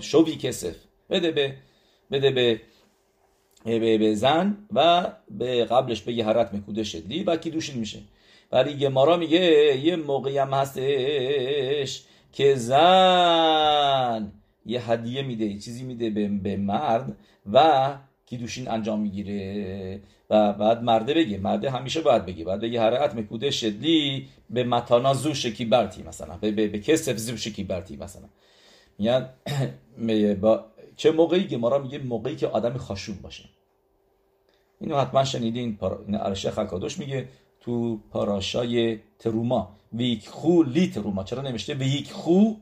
شوی 0.00 0.36
کسف. 0.36 0.76
بده 1.10 1.30
به 1.30 1.54
بده 2.10 2.30
به 2.30 2.60
به, 3.64 3.98
به 3.98 4.14
زن 4.14 4.56
و 4.74 5.06
به 5.30 5.64
قبلش 5.64 6.02
بگه 6.02 6.24
هرت 6.24 6.54
مکوده 6.54 6.84
شدی 6.84 7.24
و 7.24 7.36
کیدوشین 7.36 7.78
میشه؟ 7.78 7.98
ولی 8.52 8.74
گمارا 8.78 9.16
میگه 9.16 9.40
یه 9.84 9.96
موقعی 9.96 10.38
هم 10.38 10.54
هستش 10.54 12.02
که 12.32 12.54
زن 12.54 14.32
یه 14.66 14.90
هدیه 14.90 15.22
میده 15.22 15.44
یه 15.44 15.58
چیزی 15.58 15.84
میده 15.84 16.10
به, 16.10 16.28
به 16.28 16.56
مرد 16.56 17.16
و 17.52 17.94
کیدوشین 18.26 18.68
انجام 18.68 19.00
می‌گیره. 19.00 20.00
و 20.30 20.52
بعد 20.52 20.82
مرده 20.82 21.14
بگه 21.14 21.38
مرده 21.38 21.70
همیشه 21.70 22.00
باید 22.00 22.26
بگه. 22.26 22.44
باید 22.44 22.60
بگه 22.60 22.80
هرعت 22.80 23.14
مکوده 23.14 23.50
شدلی 23.50 24.28
به 24.50 24.64
متانا 24.64 25.14
زو 25.14 25.34
شکی 25.34 25.64
برتی 25.64 26.02
مثلا 26.02 26.36
به, 26.40 26.50
به, 26.50 26.68
به 26.68 26.78
کسف 26.78 27.16
زو 27.16 27.36
شکی 27.36 27.64
برتی 27.64 27.96
مثلا. 27.96 28.28
میگن 28.98 29.28
با 30.40 30.64
چه 30.96 31.10
موقعی 31.10 31.44
گمارا 31.44 31.78
میگه 31.78 31.98
موقعی 31.98 32.36
که 32.36 32.46
آدم 32.46 32.76
خاشون 32.76 33.16
باشه. 33.22 33.44
اینو 34.80 34.96
حتما 34.96 35.24
شنیدین. 35.24 35.76
پارا... 35.76 36.04
این 36.06 36.14
ارشخ 36.14 36.58
حکادوش 36.58 36.98
میگه 36.98 37.28
تو 37.60 38.00
پاراشای 38.10 38.98
تروما. 39.18 39.76
ویک 39.92 40.28
خو 40.28 40.62
لی 40.62 40.86
تروما. 40.90 41.24
چرا 41.24 41.42
نمیشته 41.42 41.74
ویک 41.74 42.12
خو؟ 42.12 42.54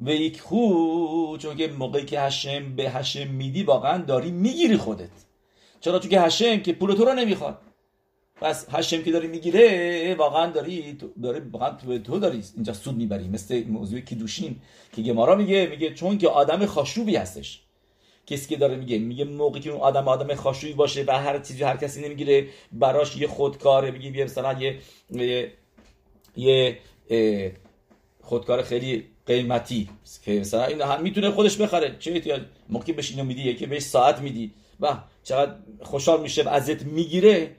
ویک 0.00 0.40
خو 0.40 1.36
چون 1.36 1.56
که 1.56 1.68
موقعی 1.68 2.04
که 2.04 2.20
هشم 2.20 2.76
به 2.76 2.90
هشم 2.90 3.28
میدی 3.28 3.62
واقعا 3.62 4.04
داری 4.04 4.30
می‌گیری 4.30 4.76
خودت. 4.76 5.10
چرا؟ 5.80 5.98
چون 5.98 6.10
که 6.10 6.20
هشم 6.20 6.60
که 6.60 6.72
پول 6.72 6.94
تو 6.94 7.04
رو 7.04 7.14
نمی‌خواد. 7.14 7.58
پس 8.40 8.66
هشم 8.70 9.02
که 9.02 9.12
داری 9.12 9.28
می‌گیره 9.28 10.14
واقعا 10.18 10.50
داری 10.50 10.98
داره 11.22 11.42
واقعا 11.52 11.70
تو 11.98 12.18
داری 12.18 12.42
اینجا 12.54 12.72
سود 12.72 12.96
می‌بری 12.96 13.28
مثل 13.28 13.64
موضوع 13.64 14.00
کیدوشین 14.00 14.56
که 14.96 15.02
گمارا 15.02 15.34
میگه 15.34 15.66
میگه 15.66 15.94
چون 15.94 16.18
که 16.18 16.28
آدم 16.28 16.66
خاشوبی 16.66 17.16
هستش. 17.16 17.62
کسی 18.26 18.48
که 18.48 18.56
داره 18.56 18.76
میگه 18.76 18.98
میگه 18.98 19.24
موقعی 19.24 19.60
که 19.60 19.70
اون 19.70 19.80
آدم 19.80 20.08
آدم 20.08 20.34
خاشویی 20.34 20.72
باشه 20.72 21.04
و 21.06 21.12
هر 21.12 21.38
چیزی 21.38 21.62
هر 21.62 21.76
کسی 21.76 22.04
نمی‌گیره 22.04 22.48
براش 22.72 23.16
یه 23.16 23.26
خودکاره 23.26 23.90
میگه 23.90 24.10
بیا 24.10 24.24
مثلا 24.24 24.52
یه 24.60 24.78
یه, 25.10 25.52
یه 26.36 26.78
خودکار 28.20 28.62
خیلی 28.62 29.04
قیمتی. 29.26 29.88
که 30.24 30.32
مثلا 30.32 30.64
این 30.64 30.80
هم 30.80 31.02
می‌تونه 31.02 31.30
خودش 31.30 31.56
بخره. 31.56 31.96
چه 31.98 32.12
احتیاج؟ 32.12 32.42
موقعی 32.68 32.92
بهش 32.92 33.10
اینو 33.10 33.24
میدی 33.24 33.54
که 33.54 33.66
بهش 33.66 33.82
ساعت 33.82 34.18
میدی. 34.20 34.50
و 34.80 34.96
چقدر 35.24 35.52
خوشحال 35.82 36.20
میشه 36.20 36.42
و 36.42 36.48
ازت 36.48 36.82
می‌گیره 36.82 37.56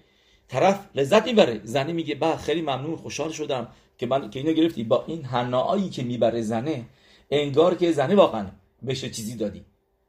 طرف 0.48 0.80
لذت 0.96 1.28
می‌بره. 1.28 1.62
زنی 1.64 1.94
میگه 1.94 2.16
با 2.16 2.38
خیلی 2.38 2.62
ممنون 2.62 2.96
خوشحال 2.96 3.32
شدم 3.32 3.68
که 3.98 4.06
من 4.06 4.30
که 4.30 4.40
اینو 4.40 4.54
گرفتی. 4.54 4.84
با 4.84 5.04
این 5.08 5.24
حنایی 5.26 5.90
که 5.90 6.04
می‌بره 6.04 6.42
زنه 6.42 6.86
انگار 7.32 7.76
که 7.76 7.92
زنه 7.92 8.16
واقعا 8.16 8.48
بهش 8.82 9.06
چیزی 9.06 9.36
دادی. 9.36 9.62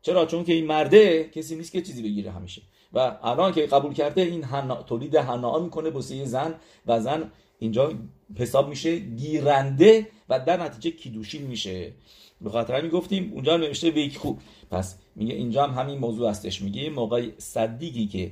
چرا؟ 0.03 0.27
چون 0.27 0.45
که 0.45 0.53
این 0.53 0.67
مرده 0.67 1.25
کسی 1.25 1.57
نیست 1.57 1.73
که 1.73 1.83
چیزی 1.83 2.03
بگیره 2.03 2.31
همیشه. 2.31 2.63
و 2.93 3.17
الان 3.23 3.53
که 3.53 3.67
قبول 3.67 3.95
کرده 3.95 4.21
این 4.21 4.45
حنا... 4.45 4.83
تولید 4.83 5.17
حنا 5.17 5.59
می‌کنه 5.59 5.91
بسیار 5.91 6.27
زن 6.27 6.55
و 6.87 7.01
زن 7.01 7.31
اینجا 7.59 7.93
حساب 8.39 8.69
میشه 8.69 8.97
گیرنده 8.97 10.07
و 10.29 10.41
در 10.41 10.63
نتیجه 10.63 10.91
کیدوشین 10.91 11.43
میشه. 11.43 11.93
به 12.41 12.51
خاطر 12.51 12.75
همین 12.75 12.91
گفتیم 12.91 13.33
اونجا 13.35 13.57
نوشته 13.57 13.91
ویک 13.91 14.17
خوب 14.17 14.41
پس 14.71 14.99
میگه 15.17 15.35
اینجا 15.35 15.67
هم 15.67 15.83
همین 15.83 15.99
موضوع 15.99 16.31
هستش. 16.31 16.63
میگه 16.63 16.91
موقع 16.91 17.29
صدیقی 17.39 18.07
که 18.07 18.31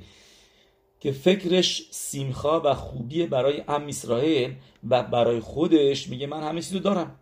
که 1.01 1.13
فکرش 1.13 1.89
سیمخا 1.91 2.61
و 2.61 2.75
خوبی 2.75 3.27
برای 3.27 3.63
ام 3.69 3.87
اسرائیل 3.87 4.55
و 4.91 5.03
برای 5.03 5.41
خودش 5.41 6.09
میگه 6.09 6.27
من 6.27 6.43
همه 6.43 6.63
چیزو 6.63 6.79
دارم. 6.79 7.19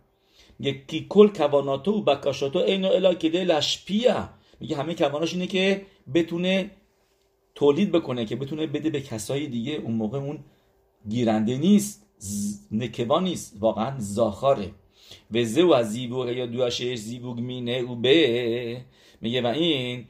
میگه 0.59 0.81
کی 0.87 1.05
کل 1.09 1.27
کواناتو 1.27 1.91
و 1.91 2.01
بکاشاتو 2.01 2.59
اینو 2.59 2.87
الا 2.87 3.13
کده 3.13 3.43
لشپیا 3.43 4.29
میگه 4.59 4.75
همه 4.75 4.95
کواناش 4.95 5.33
اینه 5.33 5.47
که 5.47 5.85
بتونه 6.13 6.71
تولید 7.55 7.91
بکنه 7.91 8.25
که 8.25 8.35
بتونه 8.35 8.67
بده 8.67 8.89
به 8.89 9.01
کسای 9.01 9.47
دیگه. 9.47 9.73
اون 9.73 9.93
موقع 9.93 10.17
اون 10.17 10.39
گیرنده 11.09 11.57
نیست 11.57 12.05
نکوا 12.71 13.19
نیست 13.19 13.57
واقعا 13.59 13.95
زاخاره. 13.99 14.71
و 15.31 15.43
زو 15.43 15.71
از 15.71 15.91
زیبوگ 15.91 16.37
یا 16.37 16.45
دوشش 16.45 16.95
زیبوگ 16.95 17.39
مینه 17.39 17.71
او 17.71 17.95
به. 17.95 18.81
میگه 19.21 19.41
و 19.41 19.47
این 19.47 20.05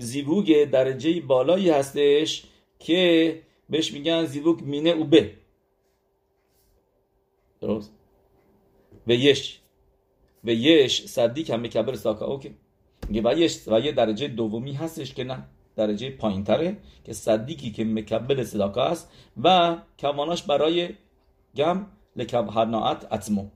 زیبوگ 0.00 0.64
درجه 0.64 1.20
بالایی 1.20 1.70
هستش 1.70 2.44
که 2.78 3.42
بهش 3.70 3.92
میگن 3.92 4.24
زیبوگ 4.24 4.62
مینه 4.64 4.90
او 4.90 5.04
به. 5.04 5.30
درست؟ 7.60 7.92
و 9.06 9.12
یش. 9.12 9.60
و 10.44 10.50
یش 10.50 11.06
صدیق 11.06 11.50
هم 11.50 11.60
مکبر 11.60 11.94
ساکا 11.94 12.26
اوکی 12.26 12.54
میگه 13.08 13.22
و 13.24 13.38
یش 13.38 13.68
و 13.68 13.80
یه 13.80 13.92
درجه 13.92 14.28
دومی 14.28 14.72
هستش 14.72 15.14
که 15.14 15.24
نه 15.24 15.44
درجه 15.76 16.10
پایین 16.10 16.44
تره 16.44 16.76
که 17.04 17.12
صدیقی 17.12 17.70
که 17.70 17.84
مکبل 17.84 18.44
صداقا 18.44 18.82
است 18.82 19.12
و 19.42 19.76
کواناش 19.98 20.42
برای 20.42 20.88
گم 21.56 21.86
لکب 22.16 22.48
هرناعت 22.48 23.12
اتمو 23.12 23.46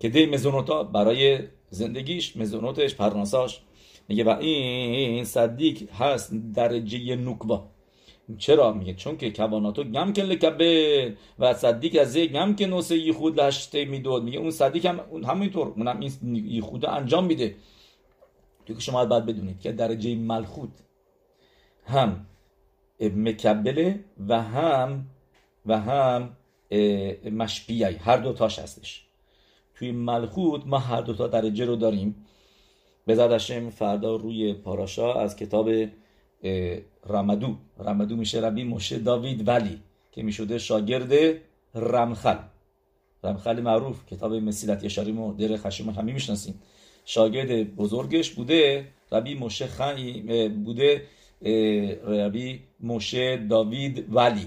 که 0.00 0.08
دی 0.08 0.26
مزونوتا 0.26 0.82
برای 0.82 1.38
زندگیش 1.70 2.36
مزونوتش 2.36 2.94
پرناساش. 2.94 3.60
میگه 4.08 4.24
و 4.24 4.28
این 4.28 5.24
صدیق 5.24 5.90
هست 5.92 6.34
درجه 6.54 7.16
نکوا 7.16 7.69
چرا 8.38 8.72
میگه؟ 8.72 8.94
چون 8.94 9.16
که 9.16 9.30
کواناتو 9.30 9.84
گم 9.84 10.12
که 10.12 10.22
لکبه 10.22 11.16
و 11.38 11.54
صدیق 11.54 12.00
از 12.00 12.16
گم 12.16 12.54
که 12.54 12.66
نوسه 12.66 13.12
خود 13.12 13.40
لشته 13.40 13.84
میدود 13.84 14.24
میگه 14.24 14.38
اون 14.38 14.50
صدیق 14.50 14.86
هم 14.86 15.00
همینطور 15.24 15.68
اونم 15.68 16.00
این 16.22 16.60
خود 16.60 16.86
انجام 16.86 17.24
میده. 17.24 17.54
تو 18.66 18.74
که 18.74 18.80
شما 18.80 19.04
باید 19.04 19.26
بدونید 19.26 19.60
که 19.60 19.72
درجه 19.72 20.14
ملخوت 20.14 20.68
هم 21.86 22.26
مکبله 23.00 24.04
و 24.28 24.42
هم 24.42 25.06
و 25.66 25.80
هم 25.80 26.36
مشبیعی 27.32 27.94
هر 27.94 28.16
دو 28.16 28.32
تاش 28.32 28.58
هستش. 28.58 29.06
توی 29.74 29.92
ملخوت 29.92 30.66
ما 30.66 30.78
هر 30.78 31.00
دو 31.00 31.14
تا 31.14 31.26
درجه 31.26 31.64
رو 31.64 31.76
داریم. 31.76 32.26
به 33.06 33.38
فردا 33.70 34.16
روی 34.16 34.54
پاراشا 34.54 35.14
از 35.14 35.36
کتاب 35.36 35.70
رمدو. 37.06 37.56
رمدو 37.78 38.16
میشه 38.16 38.40
ربی 38.40 38.64
مشه 38.64 38.98
داوید 38.98 39.48
ولی 39.48 39.80
که 40.12 40.22
می‌شده 40.22 40.58
شاگرد 40.58 41.12
رمخل. 41.74 42.36
رمخل 43.24 43.60
معروف 43.60 44.06
کتاب 44.06 44.34
مسیلت 44.34 44.84
یشاریم 44.84 45.20
و 45.20 45.34
در 45.34 45.56
خشم 45.56 45.90
همین 45.90 46.14
می‌شناسیم. 46.14 46.54
شاگرد 47.04 47.76
بزرگش 47.76 48.30
بوده 48.30 48.88
ربی 49.12 49.34
مشه 49.34 49.66
خی 49.66 50.48
بوده 50.48 51.06
ربی 52.06 52.60
موشه 52.80 53.36
داوید 53.36 54.14
ولی. 54.14 54.46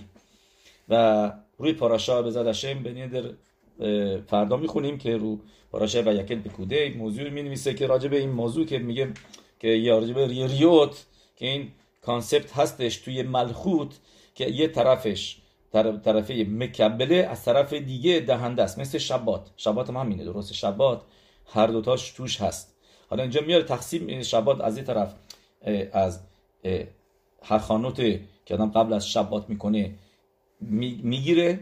و 0.90 1.32
روی 1.58 1.74
پاراشا 1.74 2.22
به 2.22 2.32
زد 2.32 2.48
هشم 2.48 2.84
در 2.84 3.24
فردا 4.28 4.58
می‌خونیم 4.58 4.98
که 4.98 5.18
رو 5.18 5.40
پاراشا 5.72 6.04
و 6.04 6.14
یکل 6.14 6.36
بکوده 6.36 6.94
موضوع 6.98 7.30
می 7.30 7.56
که 7.56 7.88
راجع 7.88 8.08
به 8.08 8.20
این 8.20 8.30
موضوع 8.30 8.66
که 8.66 8.80
میگه 8.80 9.12
که 9.60 9.68
یا 9.68 10.00
راجع 10.00 10.14
ریوت 10.48 11.06
که 11.36 11.46
این 11.46 11.72
کانسپت 12.06 12.58
هستش 12.58 12.98
توی 12.98 13.24
ملخوت 13.24 14.00
که 14.36 14.50
یه 14.50 14.68
طرفش 14.68 15.38
طرفه 16.04 16.46
مکبله 16.50 17.16
از 17.16 17.46
طرف 17.46 17.74
دیگه 17.74 18.20
دهنده 18.20 18.64
است. 18.64 18.80
مثل 18.80 18.98
شبات. 18.98 19.52
شبات 19.58 19.90
هم 19.90 19.98
همینه 19.98 20.24
درست 20.24 20.54
شبات 20.54 21.02
هر 21.46 21.68
دوتاش 21.68 22.12
توش 22.12 22.42
هست. 22.42 22.76
حالا 23.10 23.24
اینجا 23.24 23.42
میاره 23.42 23.64
تقسیم 23.64 24.22
شبات 24.22 24.62
از 24.62 24.78
این 24.78 24.86
طرف 24.86 25.14
از 25.92 26.20
هر 27.44 27.58
خانوت 27.58 27.96
که 28.46 28.54
آدم 28.54 28.72
قبل 28.72 28.94
از 28.94 29.10
شبات 29.10 29.50
می‌کنه 29.50 29.96
می‌گیره. 30.62 31.60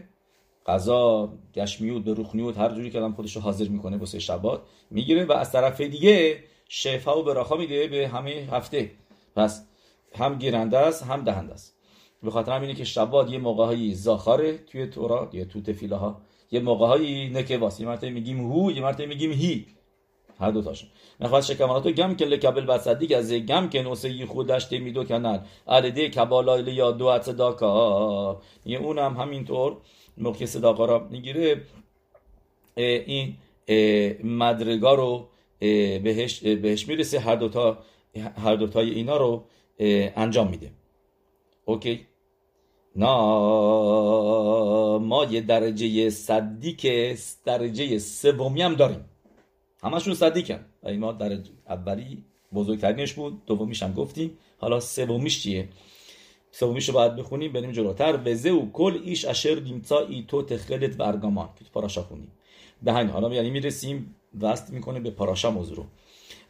غذا 0.66 1.32
گشمیود 1.54 2.04
به 2.04 2.14
روخنیود 2.14 2.56
هر 2.56 2.74
جوری 2.74 2.90
که 2.90 2.98
آدم 2.98 3.12
خودش 3.12 3.36
رو 3.36 3.42
حاضر 3.42 3.68
می‌کنه 3.68 3.96
واسه 3.96 4.18
شبات 4.18 4.62
می‌گیره 4.90 5.24
و 5.24 5.32
از 5.32 5.52
طرف 5.52 5.80
دیگه 5.80 6.44
شفا 6.68 7.20
و 7.20 7.22
براخا 7.24 7.56
میده 7.56 7.86
به 7.86 8.08
همه 8.08 8.30
هفته. 8.30 8.90
پس 9.36 9.66
هم 10.14 10.38
گیرنده 10.38 10.78
است 10.78 11.02
هم 11.02 11.24
دهنده 11.24 11.52
است. 11.52 11.76
به 12.22 12.30
خاطر 12.30 12.52
همینه 12.52 12.74
که 12.74 12.84
شبات 12.84 13.30
یه 13.30 13.38
موقعهایی 13.38 13.94
زاخاره 13.94 14.58
توی 14.58 14.86
تورا 14.86 15.30
یا 15.32 15.44
تو 15.44 15.60
تفیله 15.60 15.96
ها 15.96 16.20
یه 16.50 16.60
موقعهایی 16.60 17.30
نکواس 17.30 17.80
یه 17.80 17.86
مرتبه 17.86 18.10
میگیم 18.10 18.52
هو 18.52 18.72
یه 18.72 18.82
مرتبه 18.82 19.06
میگیم 19.06 19.32
هی. 19.32 19.66
هر 20.38 20.50
دو 20.50 20.62
تاشون. 20.62 20.88
نخواهد 21.20 21.44
شکماناتو 21.44 21.90
گم 21.90 22.14
که 22.14 22.24
لکبل 22.24 22.78
صدیق 22.78 23.18
از 23.18 23.32
گم 23.32 23.68
که 23.68 23.82
نوسه 23.82 24.26
خودش 24.26 24.72
میدو 24.72 25.04
کنن. 25.04 25.44
علیده 25.68 26.08
کبالای 26.08 26.62
یا 26.62 26.90
دو 26.90 27.18
صداکا 27.22 28.40
یه 28.66 28.78
اونم 28.78 29.16
همینطور. 29.16 29.76
موقع 30.18 30.46
صداقا 30.46 30.84
را 30.84 31.08
می‌گیره. 31.10 31.60
این 32.76 33.36
مدرگا 34.24 34.94
رو 34.94 35.28
بهش, 35.60 36.40
بهش 36.40 36.88
می‌رسه. 36.88 37.18
هر 37.18 37.36
دوتا 37.36 37.78
هر 38.36 38.54
دوتای 38.54 38.90
اینا 38.90 39.16
رو 39.16 39.44
انجام 39.78 40.50
میده. 40.50 40.70
اوکی؟ 41.64 42.06
نه 42.96 43.06
ما 44.98 45.26
یه 45.30 45.40
درجه 45.40 46.10
صدیک 46.10 46.86
درجه 47.44 47.98
سومی 47.98 48.62
هم 48.62 48.74
داریم. 48.74 49.04
همشون 49.82 50.14
صدیکن. 50.14 50.60
و 50.82 50.92
ما 50.92 51.12
درجه 51.12 51.50
اولی 51.68 52.24
بزرگترینش 52.54 53.12
بود 53.12 53.46
دومیش 53.46 53.82
هم 53.82 53.92
گفتیم. 53.92 54.38
حالا 54.58 54.80
سومیش 54.80 55.42
چیه؟ 55.42 55.68
سومیش 56.50 56.88
رو 56.88 56.94
باید 56.94 57.16
بخونیم 57.16 57.52
بریم 57.52 57.72
جلوتر. 57.72 58.18
وزه 58.24 58.50
و 58.50 58.70
کل 58.70 58.98
ایش 59.04 59.24
اشر 59.24 59.54
دیمتا 59.54 60.00
ای 60.00 60.24
تو 60.28 60.42
تخلت 60.42 61.00
و 61.00 61.02
ارگامان. 61.02 61.48
که 61.58 61.64
پاراشا 61.72 62.02
خونیم. 62.02 62.32
همین 62.86 63.10
حالا 63.10 63.34
یعنی 63.34 63.50
می‌رسیم 63.50 64.14
وست 64.40 64.70
می‌کنه 64.70 65.00
به 65.00 65.10
پاراشا 65.10 65.50
موضوع 65.50 65.76
رو. 65.76 65.84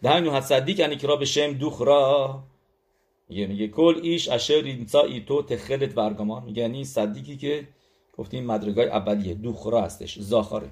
ده 0.03 0.11
همین 0.11 0.33
حد 0.33 0.43
صدیک 0.43 0.79
یعنی 0.79 0.97
که 0.97 1.07
را 1.07 1.17
به 1.17 1.25
شم 1.25 1.53
دوخرا 1.53 2.43
میگه 3.29 3.47
میگه 3.47 3.69
کل 3.69 4.01
ایش 4.03 4.29
اشر 4.29 4.61
دیمتا 4.61 5.03
ای 5.03 5.21
تو 5.21 5.43
تخلت 5.43 5.97
و 5.99 6.01
ارگامان 6.01 6.45
میگه 6.45 6.63
یعنی 6.63 6.85
صدیکی 6.85 7.37
که 7.37 7.69
گفتیم 8.13 8.47
مدرگای 8.47 8.87
اولیه 8.87 9.35
دوخرا 9.35 9.83
هستش 9.83 10.19
زاخاره 10.19 10.71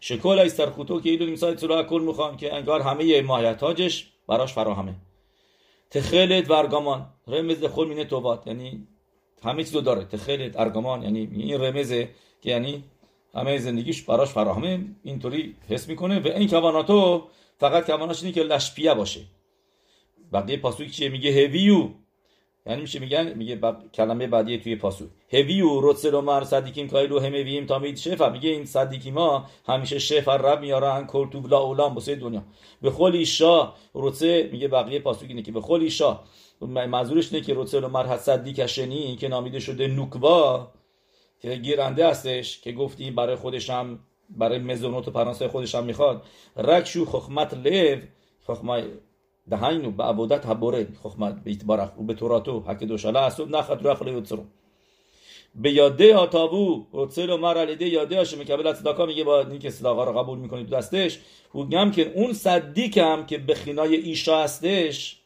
شکل 0.00 0.38
ای 0.38 0.48
سرخوتو 0.48 1.00
که 1.00 1.10
ایلو 1.10 1.26
نیمسای 1.26 1.54
تو 1.56 1.82
کل 1.82 2.02
می‌خوام 2.02 2.36
که 2.36 2.54
انگار 2.54 2.80
همه 2.80 3.22
ماهیتاجش 3.22 4.12
براش 4.28 4.52
فراهمه. 4.52 4.94
تخلت 5.90 6.50
و 6.50 6.52
ارگامان 6.52 7.06
رمز 7.26 7.64
خل 7.64 7.88
مینه 7.88 8.04
توبات. 8.04 8.46
یعنی 8.46 8.86
همه 9.42 9.64
چیزو 9.64 9.80
داره. 9.80 10.04
تخلت 10.04 10.60
ارگامان 10.60 11.02
یعنی 11.02 11.28
این 11.32 11.60
رمزه 11.60 12.08
که 12.42 12.50
یعنی 12.50 12.84
همه 13.34 13.58
زندگیش 13.58 14.02
براش 14.02 14.28
فراهمه. 14.28 14.84
اینطوری 15.02 15.54
حس 15.68 15.88
می‌کنه. 15.88 16.20
و 16.20 16.26
این 16.26 16.48
کواناتو 16.48 17.28
فقط 17.58 17.86
کواناش 17.86 18.22
اینه 18.22 18.34
که 18.34 18.42
لشپیه 18.42 18.94
باشه. 18.94 19.20
بقیه 20.34 20.56
پاسوی 20.56 20.90
چیه؟ 20.90 21.08
میگه 21.08 21.30
هویو. 21.30 21.88
یعنی 22.66 22.80
میشه 22.80 22.98
میگن 22.98 23.32
میگه 23.32 23.60
کلمه 23.94 24.26
بعدی 24.26 24.58
توی 24.58 24.76
پاسو 24.76 25.04
هویو 25.32 25.80
روتسلو 25.80 26.20
مر 26.20 26.44
صدیکیم 26.44 26.88
کایلو 26.88 27.20
همویم 27.20 27.66
تامید 27.66 27.96
شفا 27.96 28.28
میگه 28.28 28.50
این 28.50 28.64
صدیکی 28.64 29.10
ما 29.10 29.46
همیشه 29.66 29.98
شفا 29.98 30.36
رب 30.36 30.60
میارن 30.60 31.06
کلتو 31.06 31.48
لا 31.48 31.58
اولام 31.58 31.94
بسه 31.94 32.14
دنیا. 32.14 32.42
به 32.82 32.90
خول 32.90 33.16
ایشا 33.16 33.72
روتسه 33.92 34.48
میگه 34.52 34.68
بقیه 34.68 35.00
پاسو 35.00 35.26
اینه 35.28 35.42
که 35.42 35.52
به 35.52 35.60
خول 35.60 35.80
ایشا 35.80 36.20
منظورش 36.60 37.32
اینه 37.32 37.46
که 37.46 37.54
روتسلو 37.54 37.88
مر 37.88 38.16
صدیک 38.16 38.66
شنی 38.66 39.16
که 39.16 39.28
نامیده 39.28 39.60
شده 39.60 39.86
نوکوا 39.86 40.72
که 41.40 41.56
گیرنده 41.56 42.08
هستش 42.08 42.60
که 42.60 42.72
گفتی 42.72 43.10
برای 43.10 43.36
خودش 43.36 43.70
هم 43.70 43.98
برای 44.30 44.58
مزونوت 44.58 45.08
و 45.08 45.10
پرانسای 45.10 45.48
خودش 45.48 45.74
هم 45.74 45.84
می‌خواد. 45.84 46.22
رکشو 46.56 47.04
خخمت 47.04 47.54
هبوره 47.54 48.08
خخمت 48.46 48.84
بیت 51.44 51.64
بارخ 51.64 51.98
و 51.98 52.02
به 52.02 52.14
توراتو 52.14 52.60
حک 52.60 52.84
دوشاله 52.84 53.18
اسود 53.18 53.56
نخط 53.56 53.82
رو 53.82 53.90
اخلی 53.90 54.10
یوتسرو 54.10 54.44
به 55.54 55.70
یاده 55.70 56.16
ها 56.16 56.26
تابو 56.26 56.86
مر 57.40 57.58
علیده 57.58 57.88
یاده 57.88 58.16
هاشه 58.16 58.36
میکبل 58.36 58.66
از 58.66 58.78
صداقا 58.78 59.06
میگه 59.06 59.24
با 59.24 59.40
این 59.40 59.58
که 59.58 59.70
صداقا 59.70 60.04
رو 60.04 60.12
قبول 60.12 60.38
می‌کنید 60.38 60.70
دستش 60.70 61.18
میگم 61.54 61.90
که 61.90 62.12
اون 62.14 62.32
صدیک 62.32 62.96
هم 62.96 63.26
که 63.26 63.38
به 63.38 63.54
خینای 63.54 63.96
ایشا 63.96 64.42
هستش 64.42 65.20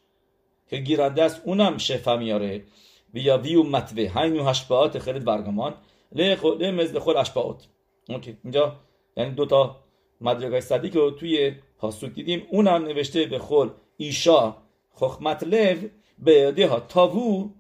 که 0.71 0.77
گیرنده 0.77 1.23
است 1.23 1.43
اونم 1.45 1.79
شفا 1.79 2.17
میاره 2.17 2.65
بیا 3.13 3.39
ویو 3.39 3.63
متوه 3.63 4.11
هینو 4.15 4.45
هشباعات 4.45 4.99
خرید 4.99 5.25
برگمان 5.25 5.75
له 6.13 6.71
مزد 6.71 6.99
خود 6.99 7.17
اشباعات 7.17 7.67
اوکی 8.09 8.37
اینجا 8.45 8.77
یعنی 9.17 9.35
دوتا 9.35 9.77
مدرگای 10.21 10.61
صدیک 10.61 10.95
رو 10.95 11.11
توی 11.11 11.53
پاسوک 11.79 12.13
دیدیم 12.13 12.47
اونم 12.51 12.85
نوشته 12.85 13.27
به 13.27 13.39
خل 13.39 13.69
ایشا 13.99 14.57
خخمت 14.95 15.43
لو 15.43 15.77
به 16.19 16.33
یاده 16.33 16.69
ها 16.69 16.81
تاوو 16.81 17.51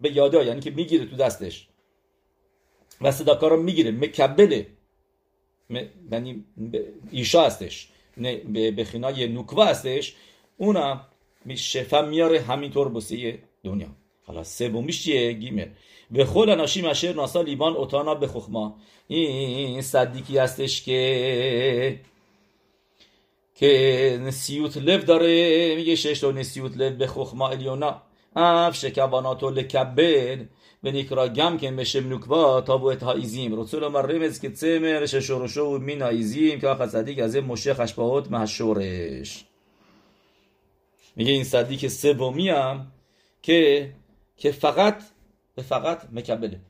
به 0.00 0.16
یاده 0.16 0.38
ها 0.38 0.44
یعنی 0.44 0.60
که 0.60 0.70
می‌گیره 0.70 1.06
تو 1.06 1.16
دستش. 1.16 1.68
و 3.00 3.10
صداکار 3.12 3.50
رو 3.50 3.62
می‌گیره 3.62 3.90
مکبله. 3.90 4.66
یعنی 6.12 6.44
ایشا 7.10 7.46
هستش. 7.46 7.88
به 8.74 8.84
خینای 8.86 9.28
نوکوا 9.28 9.64
هستش. 9.64 10.14
اونم 10.56 11.06
شفا 11.56 12.02
میاره 12.02 12.40
همینطور 12.40 12.88
بسیه 12.88 13.38
دنیا. 13.64 13.88
حالا 14.26 14.44
سومیش 14.44 15.02
چیه؟ 15.02 15.32
گیمه 15.32 15.70
به 16.10 16.24
خود 16.24 16.50
ناشی 16.50 16.86
اشر 16.86 17.12
ناسا 17.12 17.42
لیبان 17.42 17.76
اوتانا 17.76 18.14
به 18.14 18.26
خخما. 18.26 18.76
این 19.06 19.82
صدیکی 19.82 20.38
هستش 20.38 20.82
که 20.82 22.00
که 23.54 24.20
نسیوت 24.22 24.76
لب 24.76 25.04
داره 25.04 25.76
میگه 25.76 25.94
شش 25.94 26.20
تا 26.20 26.30
نسیوت 26.30 26.76
لب 26.76 26.98
به 26.98 27.06
خخما 27.06 27.48
الیونا. 27.48 28.02
اف 28.36 28.76
شکواناتو 28.76 29.50
لکبد 29.50 30.48
به 30.82 30.92
نیکرا 30.92 31.28
گم 31.28 31.58
کن 31.58 31.76
به 31.76 31.84
شمنوکوا 31.84 32.60
تا 32.60 32.78
بو 32.78 32.92
ها 32.92 33.12
ایزیم. 33.12 33.60
رسول 33.60 33.86
ما 33.88 34.00
رمز 34.00 34.40
که 34.40 34.50
تسمر 34.50 35.06
ششورشو 35.06 35.78
مین 35.78 36.02
ایزیم 36.02 36.60
که 36.60 36.68
آخه 36.68 36.86
صدیق 36.86 37.24
از 37.24 37.36
مشه 37.36 37.74
خشباهات 37.74 38.30
محشورش 38.30 39.44
میگه 41.16 41.32
این 41.32 41.44
صدیق 41.44 41.88
سومی 41.88 42.48
هم 42.48 42.92
که 43.42 43.90
که 44.36 44.52
فقط 44.52 45.02
به 45.54 45.62
فقط 45.62 46.02
مکبله. 46.12 46.60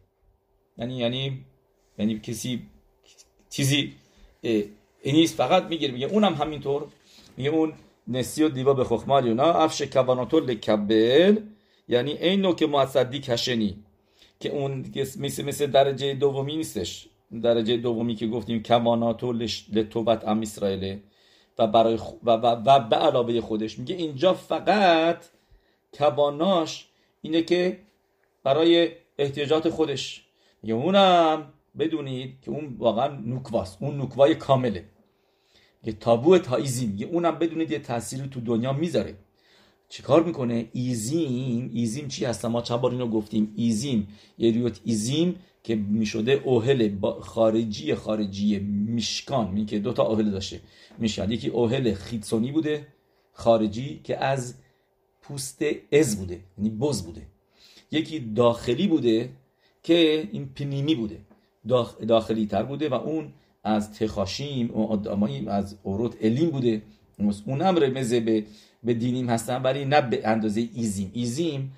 یعنی 0.79 0.97
یعنی 0.97 1.45
یعنی 1.99 2.19
کسی 2.19 2.63
چیزی 3.51 3.95
اینیست 5.05 5.37
فقط 5.37 5.65
می‌گیره 5.65 5.93
میگه 5.93 6.07
اونم 6.07 6.35
همینطور. 6.35 6.87
میگه 7.37 7.51
اون 7.51 7.73
نسی 8.09 8.43
و 8.43 8.49
دیوا 8.49 8.75
به 8.75 8.85
خخمال 8.85 9.27
یونا 9.27 9.53
افش 9.53 9.83
کواناتو 9.83 10.41
لکبل. 10.41 11.37
یعنی 11.89 12.13
این 12.13 12.41
نوع 12.41 12.55
که 12.55 12.67
معصدی 12.67 13.21
کشنی 13.21 13.77
که 14.41 14.49
اون 14.49 14.85
مثل 15.19 15.45
مثل 15.45 15.67
درجه 15.67 16.15
دومی 16.15 16.57
نیستش. 16.57 17.09
درجه 17.43 17.77
دومی 17.77 18.15
که 18.15 18.27
گفتیم 18.27 18.63
کواناتو 18.63 19.33
لتوبت 19.73 20.29
ام 20.29 20.41
اسرائیل 20.41 20.99
و 21.59 21.67
برای 21.67 21.99
و, 22.25 22.31
و, 22.31 22.47
و 22.67 22.81
به 22.81 22.97
علاوه 22.97 23.41
خودش 23.41 23.79
میگه 23.79 23.95
اینجا 23.95 24.35
فقط 24.35 25.25
کواناش 25.99 26.89
اینه 27.23 27.43
که 27.43 27.79
برای 28.45 28.91
احتیاجات 29.19 29.69
خودش. 29.69 30.25
میگه 30.63 30.75
اونم 30.75 31.53
بدونید 31.79 32.41
که 32.43 32.51
اون 32.51 32.77
واقعا 32.79 33.09
نوکواست. 33.09 33.79
اون 33.81 33.97
نوکوای 33.97 34.35
کامله. 34.35 34.85
یه 35.87 35.93
تابو 35.93 36.39
تایزیم 36.39 36.95
یه 36.99 37.07
اونم 37.07 37.39
بدونید 37.39 37.71
یه 37.71 37.79
تأثیری 37.79 38.29
تو 38.29 38.41
دنیا 38.41 38.73
می‌ذاره. 38.73 39.15
چیکار 39.89 40.23
می‌کنه؟ 40.23 40.69
ایزیم 40.73 41.71
ایزیم 41.75 42.09
چی 42.09 42.25
هست 42.25 42.45
ما 42.45 42.63
چند 42.63 42.81
بار 42.81 42.91
اینو 42.91 43.07
گفتیم. 43.07 43.53
ایزیم 43.57 44.09
ریوت 44.39 44.81
ایزیم 44.85 45.37
که 45.63 45.75
می‌شده 45.75 46.33
اوهل 46.33 46.97
خارجی 47.21 47.95
خارجی 47.95 48.59
میشکان. 48.59 49.51
می 49.51 49.67
که 49.67 49.79
دوتا 49.79 50.03
اوهل 50.03 50.31
داشته. 50.31 50.61
میشکن 50.99 51.31
یکی 51.31 51.49
اوهل 51.49 51.95
خیتسونی 51.95 52.53
بوده 52.53 52.87
خارجی 53.33 54.01
که 54.05 54.25
از 54.25 54.55
پوست 55.23 55.63
از 55.93 56.19
بوده 56.19 56.41
یعنی 56.59 56.71
بز 56.71 57.03
بوده. 57.03 57.27
یکی 57.91 58.19
داخلی 58.21 58.87
بوده 58.87 59.31
که 59.83 60.29
این 60.33 60.49
پنیمی 60.49 60.95
بوده. 60.95 61.21
داخلی 62.09 62.47
تر 62.47 62.63
بوده 62.63 62.89
و 62.89 62.95
اون 62.95 63.33
از 63.65 63.93
تخاشیم 63.93 64.71
و 64.75 64.99
از 65.49 65.77
اوروت 65.83 66.15
الیم 66.21 66.51
بوده. 66.51 66.83
اون 67.47 67.63
هم 67.63 67.77
رمزه 67.77 68.21
به, 68.21 68.45
به 68.85 68.95
دینیم 68.95 69.31
هستن 69.31 69.63
ولی 69.63 69.85
نه 69.85 70.01
به 70.01 70.29
اندازه 70.29 70.69
ایزیم. 70.75 71.11
ایزیم 71.15 71.73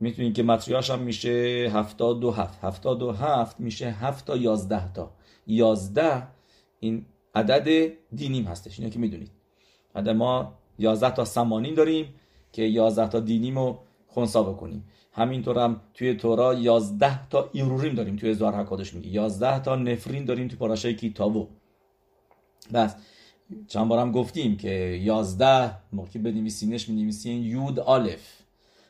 می‌تونید 0.00 0.34
که 0.34 0.42
متریاش 0.42 0.90
هم 0.90 0.98
میشه 0.98 1.30
هفتاد 1.74 2.24
و 2.24 2.30
هفت. 2.30 2.64
هفتاد 2.64 3.02
و 3.02 3.12
هفت 3.12 3.60
میشه 3.60 3.90
هفت 3.90 4.26
تا 4.26 4.36
یازده 4.36 4.92
تا. 4.92 5.10
یازده 5.46 6.22
این 6.80 7.06
عدد 7.34 7.92
دینیم 8.14 8.44
هستش. 8.44 8.78
اینو 8.78 8.90
که 8.90 8.98
می‌دونید. 8.98 9.30
عدد 9.94 10.08
ما 10.08 10.58
یازده 10.78 11.10
تا 11.14 11.24
سمانین 11.24 11.74
داریم 11.74 12.14
که 12.52 12.62
یازده 12.62 13.08
تا 13.08 13.20
دینیم 13.20 13.58
رو 13.58 13.78
خونسا 14.14 14.42
بکنیم. 14.42 14.84
همینطور 15.12 15.58
هم 15.58 15.80
توی 15.94 16.14
تورا 16.14 16.54
11 16.54 17.28
تا 17.28 17.50
ایروریم 17.52 17.94
داریم. 17.94 18.16
توی 18.16 18.34
زار 18.34 18.54
حکادش 18.54 18.94
میگه. 18.94 19.08
11 19.08 19.58
تا 19.58 19.76
نفرین 19.76 20.24
داریم 20.24 20.48
توی 20.48 20.58
پاراشای 20.58 20.94
کتابو 20.94 21.48
بس. 22.74 22.94
چند 23.68 23.88
بارم 23.88 24.12
گفتیم 24.12 24.56
که 24.56 24.70
11 24.70 25.70
موقعی 25.92 26.22
بنویسینش 26.22 26.88
نویسین 26.90 27.42
یود 27.42 27.78
آلف. 27.80 28.44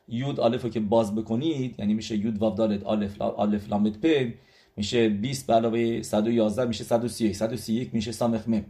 یود 0.09 0.41
آلف 0.41 0.63
رو 0.63 0.69
که 0.71 0.81
باز 0.81 1.15
بکنید 1.15 1.75
یعنی 1.79 1.95
میشه 1.95 2.17
یود 2.17 2.39
واو 2.39 2.55
دالت 2.55 2.85
آلف 2.85 3.23
آلف 3.23 3.69
لامت 3.69 4.07
پ 4.07 4.35
میشه 4.77 5.09
20 5.09 5.47
به 5.47 5.55
علاوه 5.55 6.03
111 6.03 6.65
میشه 6.65 6.85
131 6.85 7.37
131 7.37 7.95
میشه 7.95 8.13
سامخ 8.13 8.49
مم 8.49 8.65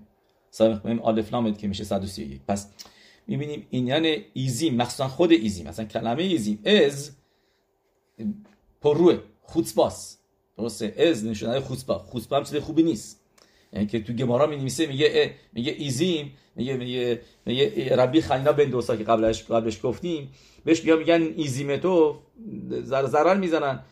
سامخ 0.50 0.86
مم 0.86 0.98
آلف 0.98 1.32
لامت 1.32 1.58
که 1.58 1.68
میشه 1.68 1.84
131 1.84 2.40
پس 2.48 2.68
می‌بینیم 3.26 3.66
این 3.70 3.86
یعنی 3.86 4.24
ایزیم 4.32 4.74
مخصوصا 4.74 5.08
خود 5.08 5.32
ایزیم 5.32 5.68
مثلا 5.68 5.84
کلمه 5.84 6.22
ایزیم 6.22 6.62
از 6.64 7.10
پروه 8.80 9.18
خوتسپاس 9.42 10.18
درسته؟ 10.58 10.94
از 10.98 11.24
نشونه 11.24 11.60
خوتسپا 11.60 11.98
خوتسپا 11.98 12.36
هم 12.36 12.44
چیز 12.44 12.56
خوبی 12.56 12.82
نیست. 12.82 13.20
یعنی 13.72 13.86
که 13.86 14.02
تو 14.02 14.12
گمارا 14.12 14.46
می 14.46 14.56
نویسه 14.56 14.86
میگه 14.86 15.34
میگه 15.52 15.74
ایزیم 15.78 16.32
میگه 16.56 16.76
میگه 16.76 17.20
میگه 17.46 17.96
ربی 17.96 18.20
خلینا 18.20 18.52
بن 18.52 18.64
دوسا 18.64 18.96
که 18.96 19.04
قبلش 19.04 19.44
قبلش 19.44 19.80
گفتیم. 19.82 20.32
بهش 20.64 20.84
میگن 20.84 20.98
میگن 20.98 21.22
ایزیم 21.36 21.76
تو. 21.76 22.16
ضرر 22.82 23.36
می‌زنن. 23.36 23.84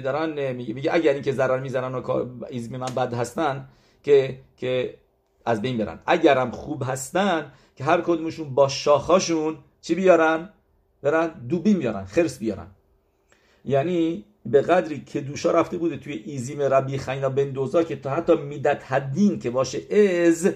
دارن 0.00 0.52
میگه 0.52 0.94
اگر 0.94 1.12
اینکه 1.12 1.32
ضرر 1.32 1.60
می‌زنن 1.60 1.94
و 1.94 2.26
ایزیم 2.50 2.76
من 2.76 2.94
بد 2.94 3.14
هستن 3.14 3.68
که 4.02 4.38
که 4.56 4.98
از 5.46 5.62
بین 5.62 5.78
برن. 5.78 6.00
اگرم 6.06 6.50
خوب 6.50 6.82
هستن 6.86 7.52
که 7.76 7.84
هر 7.84 8.00
کدومشون 8.00 8.54
با 8.54 8.68
شاخاشون 8.68 9.58
چی 9.80 9.94
بیارن؟ 9.94 10.48
برن 11.02 11.46
دوبین 11.48 11.78
بیارن 11.78 12.04
خرس 12.04 12.38
بیارن. 12.38 12.66
یعنی 13.64 14.24
به 14.46 14.60
قدری 14.60 15.00
که 15.00 15.20
دوشا 15.20 15.50
رفته 15.50 15.78
بوده 15.78 15.96
توی 15.96 16.12
ایزیم 16.12 16.62
ربی 16.62 16.98
خینا 16.98 17.28
بن 17.28 17.50
دوزا 17.50 17.82
که 17.82 17.96
تا 17.96 18.10
حتی 18.10 18.36
میدت 18.36 18.92
حدین 18.92 19.38
که 19.38 19.50
باشه 19.50 19.94
از 19.94 20.52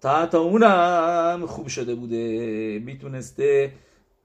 تا 0.00 0.16
حتی 0.16 0.36
اونم 0.36 1.46
خوب 1.46 1.68
شده 1.68 1.94
بوده. 1.94 2.78
می‌تونسته 2.78 3.72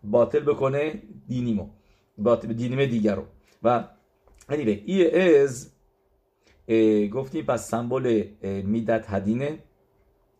باطل 0.03 0.39
بکنه 0.39 1.01
دینیمو 1.27 1.69
باطل 2.17 2.53
دینیم 2.53 2.85
دیگر 2.85 3.15
رو 3.15 3.23
و 3.63 3.83
anyway 4.49 4.79
ای 4.85 5.37
از 5.37 5.71
گفتیم 7.13 7.45
پس 7.45 7.69
سمبل 7.69 8.23
میدت 8.41 9.09
حدینه 9.09 9.59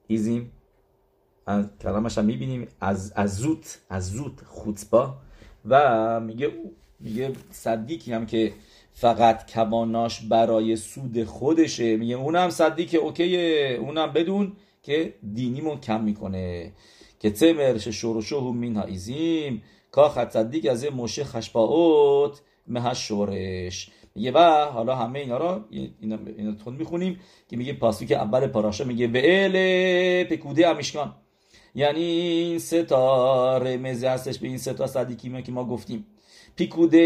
ایزیم. 0.08 0.52
کلامش 1.82 2.18
هم 2.18 2.26
می‌بینیم 2.26 2.68
از 2.82 3.14
از 3.16 3.38
زوت 3.38 3.82
از 3.90 4.22
خوتبا 4.46 5.14
و 5.66 6.20
میگه 6.20 6.52
میگه 7.00 7.32
صدیقی 7.52 8.14
هم 8.14 8.26
که 8.26 8.54
فقط 8.94 9.54
کواناش 9.54 10.22
برای 10.22 10.76
سود 10.76 11.24
خودشه. 11.24 11.98
میگه 11.98 12.16
اونم 12.16 12.50
صدیق 12.50 13.04
اوکیه. 13.04 13.78
اونم 13.82 14.14
بدون 14.14 14.54
که 14.84 15.14
دینیمو 15.34 15.76
کم 15.80 16.04
می‌کنه. 16.04 16.72
که 17.20 17.30
تمرش 17.30 17.88
شورشو 17.88 18.52
مین 18.52 18.78
ایزیم. 18.78 19.62
کاخت 19.92 20.30
صدیق 20.30 20.72
از 20.72 20.86
مشه 20.86 21.24
خشباوت 21.24 22.42
مه 22.68 22.94
شورش. 22.94 23.90
میگه 24.16 24.32
و 24.32 24.66
حالا 24.66 24.96
همه 24.96 25.20
اینا 25.20 25.38
رو 25.38 25.64
اینا, 26.00 26.18
اینا 26.38 26.52
تون 26.52 26.76
می‌خونیم 26.76 27.20
که 27.50 27.58
میگه 27.58 27.74
پاسوی 27.74 28.08
که 28.08 28.18
اول 28.18 28.48
پاراشا 28.48 28.84
میگه 28.84 29.08
به 29.08 29.46
ال 29.46 29.54
پکوده 30.24 30.68
امیشکان. 30.68 31.16
یعنی 31.76 32.02
این 32.02 32.60
سه 32.60 32.84
تا 32.84 33.58
رمزی 33.58 34.06
هستش 34.06 34.40
به 34.40 34.48
این 34.48 34.58
سه 34.58 34.74
تا 34.74 34.88
صدیقی 34.88 35.42
که 35.42 35.52
ما 35.52 35.64
گفتیم. 35.64 36.06
پیکوده 36.56 36.98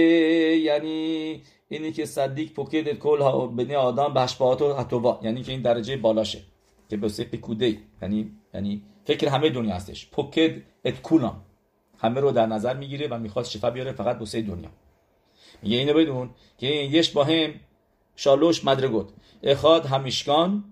یعنی 0.57 1.41
اینی 1.69 1.91
که 1.91 2.05
صدیق 2.05 2.53
پوکید 2.53 2.89
کل 2.89 3.47
بنی 3.47 3.75
آدم 3.75 4.13
به 4.13 4.21
اشباهات 4.21 4.61
و 4.61 4.73
حتوا 4.73 5.19
یعنی 5.23 5.43
که 5.43 5.51
این 5.51 5.61
درجه 5.61 5.97
بالاشه 5.97 6.39
که 6.89 6.97
به 6.97 7.09
سه 7.09 7.23
پیکوده 7.23 7.77
یعنی 8.01 8.31
یعنی 8.53 8.83
فکر 9.05 9.27
همه 9.27 9.49
دنیا 9.49 9.75
هستش. 9.75 10.09
پوکید 10.09 10.63
ات 10.85 11.01
کولام. 11.01 11.41
همه 11.97 12.19
رو 12.19 12.31
در 12.31 12.45
نظر 12.45 12.77
می‌گیره 12.77 13.07
و 13.07 13.17
می‌خواد 13.17 13.45
شفا 13.45 13.69
بیاره 13.69 13.91
فقط 13.91 14.17
بوسه 14.19 14.41
دنیا. 14.41 14.69
میگه 15.61 15.77
اینو 15.77 15.93
بدون 15.93 16.29
که 16.57 16.67
یش 16.67 17.09
با 17.09 17.23
هم 17.23 17.53
شالوش 18.15 18.65
مدرگوت. 18.65 19.07
اخاد 19.43 19.85
همیشکان 19.85 20.63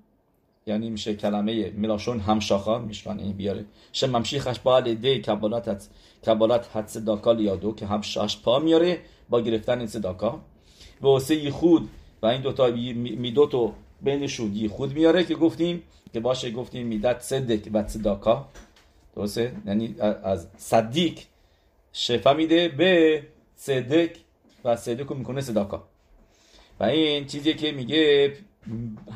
یعنی 0.68 0.90
میشه 0.90 1.16
کلمه 1.16 1.72
ملاشون 1.72 2.20
همشاخا 2.20 2.80
میشکان 2.80 3.20
این 3.20 3.32
بیاره 3.32 3.66
شم 3.92 4.10
ممشیخش 4.10 4.60
با 4.60 4.82
دی 4.82 5.22
کبالات 5.22 5.88
کبالات 6.26 6.70
حد 6.74 6.88
صداکا 6.88 7.32
لیادو 7.32 7.76
که 7.76 7.86
هم 7.86 8.02
شاش 8.02 8.42
پا 8.42 8.60
میاره 8.60 9.00
با 9.30 9.42
گرفتن 9.42 9.78
این 9.78 9.88
صداکا. 9.88 10.42
و 11.02 11.06
واسه 11.06 11.52
خود 11.52 11.90
و 12.22 12.26
این 12.26 12.42
دوتا 12.42 12.68
میدوتو 12.96 13.74
بینشون 14.02 14.68
خود 14.68 14.94
میاره 14.94 15.24
که 15.24 15.36
گفتیم 15.36 15.84
که 16.14 16.20
باشه 16.20 16.52
گفتیم 16.52 16.88
میدت 16.88 17.22
صدق 17.22 17.70
و 17.74 17.88
صداکا. 17.88 18.50
درسته؟ 19.16 19.56
یعنی 19.66 19.96
از 20.24 20.48
صدیق 20.58 21.20
شفا 21.94 22.34
میده 22.34 22.70
به 22.70 23.24
صدق 23.56 24.10
و 24.66 24.76
صدق 24.76 25.14
می‌کنه 25.14 25.42
صداکا. 25.42 25.84
و 26.80 26.84
این 26.84 27.26
چیزی 27.26 27.54
که 27.54 27.72
میگه 27.72 28.34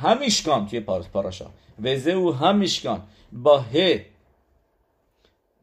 همیشکان 0.01 0.67
توی 0.67 0.79
پاراشا. 0.79 1.45
و 1.79 1.87
او 2.09 2.33
همیشکان 2.33 3.01
با 3.31 3.59
ه. 3.59 4.05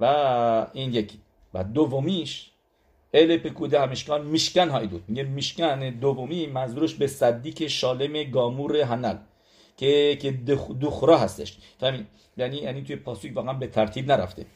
و 0.00 0.04
این 0.72 0.94
یکی. 0.94 1.18
و 1.54 1.64
دومیش. 1.64 2.50
ال 3.14 3.36
پکوده 3.36 3.80
همیشکان 3.80 4.26
میشکن 4.26 4.68
هایی 4.68 4.88
دود 4.88 5.04
میگه 5.08 5.22
میشکن 5.22 5.90
دومی 5.90 6.46
منظورش 6.46 6.94
به 6.94 7.06
صدیق 7.06 7.66
شالم 7.66 8.30
گامور 8.30 8.76
هنل. 8.76 9.16
که 9.76 10.18
که 10.22 10.30
دخرا 10.80 11.18
هستش. 11.18 11.58
فهمید؟ 11.80 12.06
یعنی 12.36 12.56
یعنی 12.56 12.82
توی 12.82 12.96
پاسوک 12.96 13.32
واقعا 13.36 13.52
به 13.52 13.66
ترتیب 13.66 14.12
نرفته. 14.12 14.46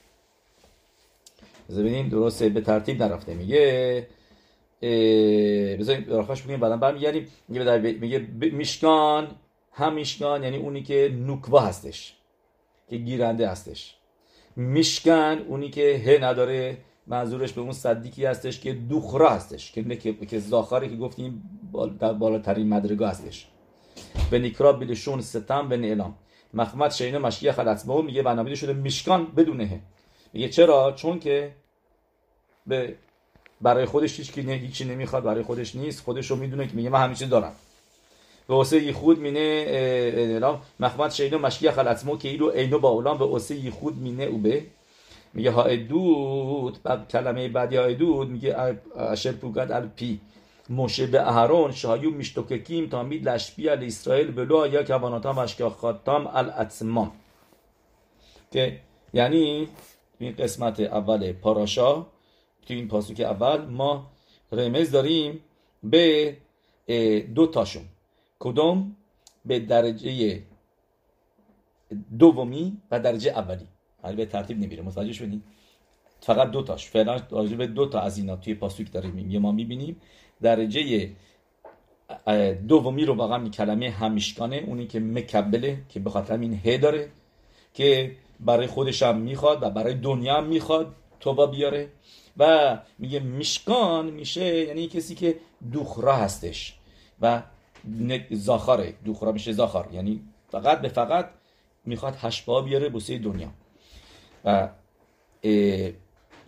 ببینیم 1.71 2.09
درسته 2.09 2.49
به 2.49 2.61
ترتیب 2.61 3.03
نرفته. 3.03 3.35
میگه 3.35 4.07
بذاریم 4.83 6.05
راخاش 6.09 6.43
بگیم 6.43 6.61
بعدا 6.61 6.77
برمیگردیم. 6.77 7.29
میگه 7.49 7.79
میگه 8.01 8.19
میشکان 8.39 9.29
هم 9.73 9.95
میشکان 9.95 10.43
یعنی 10.43 10.57
اونی 10.57 10.83
که 10.83 11.15
نوکوا 11.27 11.61
هستش 11.61 12.17
که 12.89 12.97
گیرنده 12.97 13.49
هستش. 13.49 13.97
میشکن 14.57 15.39
اونی 15.49 15.71
که 15.71 16.03
ه 16.07 16.19
نداره 16.25 16.79
منظورش 17.07 17.53
به 17.53 17.61
اون 17.61 17.73
صدیقی 17.73 18.25
هستش 18.27 18.61
که 18.61 18.73
دوخرا 18.73 19.31
هستش 19.31 19.73
که 19.73 19.97
که 20.27 20.39
زاخاری 20.39 20.89
که 20.89 20.97
گفتیم 20.97 21.43
در 22.01 22.13
بالاترین 22.13 22.69
مدرگاه 22.69 23.11
هستش. 23.11 23.47
به 24.31 24.39
نیکرا 24.39 24.73
بلشون 24.73 25.21
ستم 25.21 25.69
به 25.69 25.75
اعلام 25.75 26.15
مخمد 26.55 26.91
شینه 26.91 27.19
مشیخ 27.19 27.59
الاسمه 27.59 28.03
میگه 28.03 28.23
بنابراین 28.23 28.57
شده 28.57 28.73
میشکان 28.73 29.27
بدونه 29.27 29.81
میگه 30.33 30.49
چرا؟ 30.49 30.93
چون 30.93 31.19
که 31.19 31.55
به 32.67 32.97
برای 33.63 33.85
خودش 33.85 34.19
هیچ 34.19 34.39
هیچی 34.39 34.85
نمی‌خواد 34.85 35.23
برای 35.25 35.43
خودش 35.43 35.75
نیست. 35.77 36.05
خودش 36.05 36.31
رو 36.31 36.37
می‌دونه 36.37 36.67
که 36.67 36.75
میگه 36.75 36.91
من 36.91 37.01
همیشه 37.03 37.27
دارم. 37.27 37.53
به 38.49 38.55
واسه 38.55 38.93
خود 38.93 39.19
مینه 39.19 39.65
اعلام 39.69 40.61
مخمد 40.81 41.11
شینو 41.11 41.39
مشیخ 41.39 41.79
الاسمو 41.79 42.17
که 42.17 42.29
ایرو 42.29 42.47
اینو 42.47 42.79
با 42.79 42.89
اولام 42.89 43.19
به 43.19 43.25
واسه 43.25 43.71
خود 43.71 43.99
مینه 43.99 44.25
او 44.25 44.39
به. 44.39 44.63
میگه 45.35 45.51
ها 45.51 45.63
ادود 45.63 46.79
بعد 46.83 47.09
کلمه 47.09 47.49
بعدی 47.49 47.77
ها 47.77 47.85
ادود 47.85 48.29
میگه 48.29 48.57
اشر 48.97 49.33
پوگد 49.33 49.73
الپی 49.73 50.21
موشه 50.71 51.07
به 51.07 51.29
اهرون 51.29 51.73
شایو 51.73 52.11
میشتوککیم 52.11 52.89
تا 52.89 53.03
مید 53.03 53.29
لشبی 53.29 53.69
ال 53.69 53.85
اسرائیل 53.85 54.31
بلو 54.31 54.67
یا 54.73 54.83
کواناتام 54.83 55.39
اشکاخاتام 55.39 56.27
الاتمام 56.27 57.13
که 58.53 58.79
یعنی 59.15 59.69
این 60.19 60.35
قسمت 60.39 60.81
اول 60.81 61.33
پاراشا 61.33 62.07
تو 62.67 62.75
این 62.75 62.89
پاسوک 62.89 63.21
اول 63.21 63.65
ما 63.67 64.11
رمز 64.53 64.91
داریم 64.91 65.41
به 65.83 66.37
دو 67.35 67.47
تاشون. 67.47 67.83
کدوم؟ 68.39 68.97
به 69.45 69.59
درجه 69.59 70.43
دومی 72.19 72.77
و 72.91 73.01
درجه 73.01 73.31
اولی. 73.31 73.67
حالا 74.03 74.17
به 74.17 74.27
ترتیب 74.27 74.59
نمیره 74.59 74.83
متوجه 74.83 75.13
شدین 75.13 75.43
فقط 76.21 76.51
دو 76.51 76.63
تاش. 76.63 76.87
فعلا 76.87 77.21
راجع 77.31 77.57
به 77.57 77.67
دو 77.67 77.87
تا 77.87 78.01
از 78.01 78.19
اینا 78.19 78.37
توی 78.37 78.55
پاسوک 78.55 78.93
داریم. 78.93 79.31
یه 79.31 79.39
ما 79.39 79.53
می‌بینیم 79.53 80.01
درجه 80.43 81.11
دومی 82.69 83.05
رو 83.05 83.15
واقعا 83.15 83.49
کلمه 83.49 83.91
همیشکانه 83.91 84.57
اونی 84.57 84.87
که 84.87 85.01
مکبله 85.01 85.83
که 85.89 86.01
به 86.01 86.11
خاطر 86.11 86.39
این 86.39 86.55
ه 86.65 86.79
داره 86.79 87.09
که 87.75 88.17
برای 88.41 88.67
خودش 88.67 89.03
هم 89.03 89.17
می‌خواد 89.17 89.63
و 89.63 89.71
برای 89.71 89.95
دنیا 89.95 90.37
هم 90.37 90.47
می‌خواد. 90.47 90.95
توبا 91.23 91.47
بیاره 91.47 91.89
و 92.37 92.79
میگه 92.99 93.21
میشکان 93.21 94.11
میشه 94.11 94.65
یعنی 94.67 94.89
کسی 94.89 95.15
که 95.15 95.37
دوخرا 95.73 96.17
هستش 96.17 96.75
و 97.21 97.43
زاخاره 98.31 98.95
دوخرا 99.05 99.33
میشه 99.33 99.53
زاخار 99.53 99.89
یعنی 99.93 100.23
فقط 100.51 100.81
به 100.81 100.89
فقط 100.89 101.31
می‌خواد 101.85 102.17
هشبا 102.21 102.63
بیاره 102.63 102.89
بوسه 102.89 103.19
دنیا. 103.19 103.49
و 104.45 104.69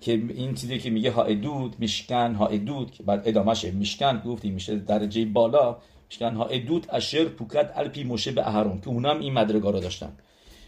که 0.00 0.12
این 0.12 0.54
چیزی 0.54 0.78
که 0.78 0.90
میگه 0.90 1.10
ها 1.10 1.24
ادود 1.24 1.76
میشکن 1.78 2.34
ها 2.34 2.46
ادود 2.46 2.90
که 2.90 3.02
بعد 3.02 3.28
ادامهشه 3.28 3.70
میشکن 3.70 4.22
گفتیم 4.26 4.54
میشه 4.54 4.76
درجه 4.76 5.24
بالا 5.24 5.78
میشکن 6.08 6.34
ها 6.34 6.46
ادود 6.46 6.86
اشر 6.90 7.24
پوکت 7.24 7.72
الپی 7.76 8.04
موشه 8.04 8.32
به 8.32 8.48
اهرون. 8.48 8.80
که 8.80 8.88
اونم 8.88 9.20
این 9.20 9.32
مدرگاه 9.32 9.72
رو 9.72 9.80
داشتن. 9.80 10.16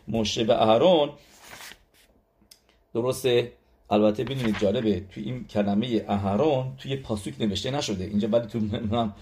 موشه 0.08 0.44
به 0.44 0.62
اهرون 0.62 1.10
درسته؟ 2.94 3.52
البته 3.90 4.24
ببینید 4.24 4.58
جالبه 4.60 5.00
توی 5.10 5.22
این 5.22 5.44
کلمه 5.44 6.04
اهرون 6.08 6.72
توی 6.78 6.96
پاسوک 6.96 7.34
نوشته 7.40 7.70
نشده. 7.70 8.04
اینجا 8.04 8.28
ولی 8.28 8.46
تو 8.46 8.60
نام 8.90 9.14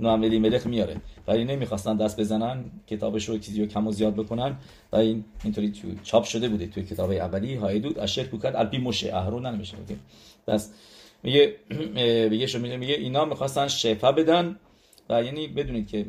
نام 0.00 0.20
ملخ 0.20 0.66
میاره. 0.66 0.96
ولی 1.28 1.44
نمی‌خواستن 1.44 1.96
دست 1.96 2.20
بزنن 2.20 2.64
کتابش 2.86 3.28
رو 3.28 3.38
چیزی 3.38 3.60
رو 3.60 3.66
کم 3.66 3.86
و 3.86 3.92
زیاد 3.92 4.14
بکنن. 4.14 4.56
و 4.92 4.96
این 4.96 5.24
اینطوری 5.44 5.70
تو 5.70 5.88
چاپ 6.02 6.24
شده 6.24 6.48
بوده 6.48 6.66
توی 6.66 6.82
کتاب 6.82 7.10
اولی. 7.10 7.54
هایدود 7.54 7.98
اشر 7.98 8.24
کوکت 8.24 8.56
الپی 8.56 8.78
موشه. 8.78 9.16
اهرون 9.16 9.46
نمیشه 9.46 9.76
بس 10.46 10.70
میگه 11.22 11.56
میگه 12.30 12.76
میگه 12.76 12.94
اینا 12.94 13.24
می‌خواستن 13.24 13.68
شفا 13.68 14.12
بدن. 14.12 14.56
و 15.08 15.24
یعنی 15.24 15.48
بدونید 15.48 15.88
که 15.88 16.06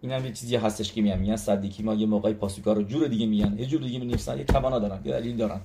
این 0.00 0.12
هم 0.12 0.24
یه 0.24 0.32
چیزی 0.32 0.56
هستش 0.56 0.92
که 0.92 1.02
میگن. 1.02 1.36
صدیکی 1.36 1.82
ما 1.82 1.94
یه 1.94 2.06
موقعی 2.06 2.34
پاسوکا 2.34 2.72
رو 2.72 2.82
جور 2.82 3.06
دیگه 3.06 3.26
میگن. 3.26 3.58
یه 3.58 3.66
جور 3.66 3.80
دیگه 3.80 3.98
می‌نویسن 3.98 4.38
یه 4.38 4.44
توانا 4.44 4.78
دارن 4.78 5.00
یه 5.04 5.12
دلیل 5.12 5.36
دارن. 5.36 5.60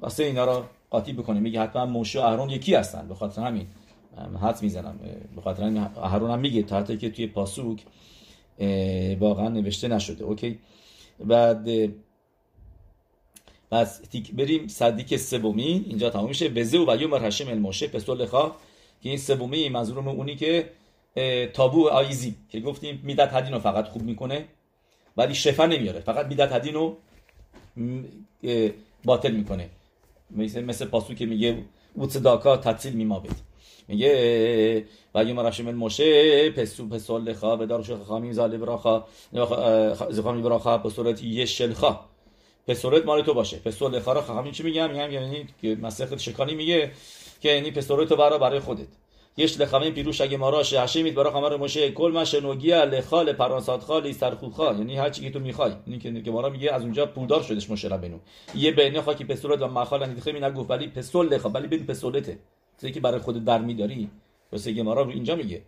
واسه 0.00 0.24
اینا 0.24 0.44
رو 0.44 0.64
قاطی 0.90 1.12
بکنه. 1.12 1.40
میگه 1.40 1.60
حتما 1.60 1.86
موشه 1.86 2.20
و 2.20 2.22
اهرون 2.22 2.50
یکی 2.50 2.74
هستن. 2.74 3.08
به 3.08 3.14
خاطر 3.14 3.42
همین 3.42 3.66
حد 4.42 4.62
می‌زنم. 4.62 4.98
به 5.36 5.40
خاطر 5.40 5.62
همین 5.62 5.82
اهرون 5.82 6.30
هم 6.30 6.38
میگه 6.38 6.62
تا 6.62 6.82
که 6.82 7.10
توی 7.10 7.26
پاسوک 7.26 7.82
واقعا 9.20 9.48
نوشته 9.48 9.88
نشده. 9.88 10.24
اوکی؟ 10.24 10.58
بعد 11.24 11.68
پس 13.70 14.02
بریم 14.32 14.68
صدیک 14.68 15.16
سومی. 15.16 15.84
اینجا 15.88 16.10
تمام 16.10 16.28
میشه. 16.28 16.48
بزه 16.48 16.78
و 16.78 16.96
یوم 17.00 17.24
هشم 17.24 17.48
الموشه. 17.48 17.86
پسول 17.86 18.26
خواه 18.26 18.56
که 19.02 19.08
این 19.08 19.18
سومی 19.18 19.68
منظورم 19.68 20.08
اونی 20.08 20.36
که 20.36 20.70
تابو 21.52 21.88
آیزی 21.88 22.34
که 22.48 22.60
گفتیم 22.60 23.00
میدت 23.04 23.34
هدین 23.34 23.52
رو 23.52 23.58
فقط 23.58 23.88
خوب 23.88 24.02
می‌کنه 24.02 24.44
ولی 25.16 25.34
شفا 25.34 25.66
نمیاره. 25.66 26.00
فقط 26.00 26.26
میدت 26.26 26.52
هدین 26.52 26.74
رو 26.74 26.96
باطل 29.04 29.30
می‌کنه. 29.30 29.68
مثل, 30.30 30.64
مثل 30.64 30.84
پاسو 30.84 31.14
که 31.14 31.26
میگه 31.26 31.64
وصداکا 31.96 32.56
تطیل 32.56 32.92
میمابد 32.92 33.36
میگه 33.88 34.84
و 35.14 35.24
یوم 35.24 35.40
رشم 35.40 35.68
الموشه 35.68 36.50
پسو 36.50 36.88
پسول 36.88 37.32
خواه 37.32 37.58
به 37.58 37.66
دارش 37.66 37.90
خامی 37.90 38.32
زالی 38.32 38.56
براخا 38.56 39.04
زخامی 40.10 40.42
براخا 40.42 40.90
صورت 40.90 41.22
یه 41.22 41.44
شلخا 41.44 42.00
پسورت 42.68 43.04
مال 43.06 43.22
تو 43.22 43.34
باشه. 43.34 43.58
پسول 43.58 44.00
خارا 44.00 44.22
خواهم 44.22 44.50
چی 44.50 44.62
میگم؟ 44.62 44.90
میگم 44.90 45.10
یعنی 45.10 45.46
که 45.62 45.76
مسخت 45.82 46.16
شکانی 46.16 46.54
میگه 46.54 46.92
که 47.40 47.48
یعنی 47.48 47.70
پسورت 47.70 48.08
تو 48.08 48.16
برا 48.16 48.38
برای 48.38 48.60
خودت. 48.60 48.88
پیروش 49.36 50.20
اگه 50.20 50.36
ماراش 50.36 50.74
هشیمیت 50.74 51.14
برا 51.14 51.30
خمر 51.30 51.56
مشه 51.56 51.90
کل 51.90 52.10
من 52.14 52.24
شنوگیا 52.24 52.84
لخال 52.84 53.32
پرانسات 53.32 53.82
خالی 53.82 54.12
سرخوخا 54.12 54.72
یعنی 54.72 54.96
هر 54.96 55.10
چی 55.10 55.22
که 55.22 55.30
تو 55.30 55.38
می‌خوای 55.38 55.72
یعنی 55.86 55.98
که 55.98 56.22
که 56.22 56.30
مارا 56.30 56.50
میگه 56.50 56.72
از 56.72 56.82
اونجا 56.82 57.06
پولدار 57.06 57.42
شدش 57.42 57.70
مشه 57.70 57.88
بنو 57.88 58.18
یه 58.54 58.70
بینه 58.70 59.02
خاکی 59.02 59.24
پسورت 59.24 59.62
و 59.62 59.66
مخال 59.66 60.02
اندیخه 60.02 60.32
می 60.32 60.40
نگفت 60.40 60.70
ولی 60.70 60.88
پسول 60.88 61.28
لخا 61.28 61.48
ولی 61.48 61.66
ببین 61.66 61.86
پسولته 61.86 62.38
چیزی 62.80 62.92
که 62.92 63.00
برای 63.00 63.18
خودت 63.18 63.40
برمیداری 63.40 64.10
واسه 64.52 64.74
که 64.74 64.82
مارا 64.82 65.08
اینجا 65.08 65.36
میگه 65.36 65.62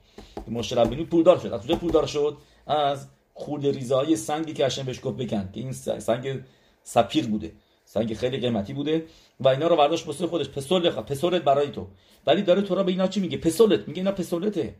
مشه 0.48 0.84
بنو 0.84 1.04
پولدار 1.04 1.38
شد 1.38 1.52
از 1.52 1.60
اونجا 1.60 1.76
پولدار 1.76 2.06
شد 2.06 2.36
از 2.66 3.08
خود 3.34 3.66
ریزای 3.66 4.16
سنگی 4.16 4.52
که 4.52 4.66
هشم 4.66 4.82
بهش 4.82 5.00
گفت 5.02 5.16
بکن 5.16 5.48
که 5.52 5.60
این 5.60 5.72
سنگ 5.72 6.40
سپیر 6.82 7.26
بوده 7.26 7.52
سنگ 7.90 8.14
خیلی 8.14 8.36
قیمتی 8.36 8.72
بوده 8.72 9.04
و 9.40 9.48
اینا 9.48 9.66
رو 9.66 9.76
برداشت 9.76 10.06
واسه 10.06 10.26
خودش. 10.26 10.48
پسول 10.48 10.90
پسولت 10.90 11.42
برای 11.42 11.68
تو. 11.68 11.86
ولی 12.26 12.42
داره 12.42 12.62
تو 12.62 12.74
را 12.74 12.82
به 12.82 12.92
اینا 12.92 13.06
چی 13.06 13.20
میگه؟ 13.20 13.38
پسولت 13.38 13.88
میگه 13.88 14.00
اینا 14.00 14.12
پسولته 14.12 14.74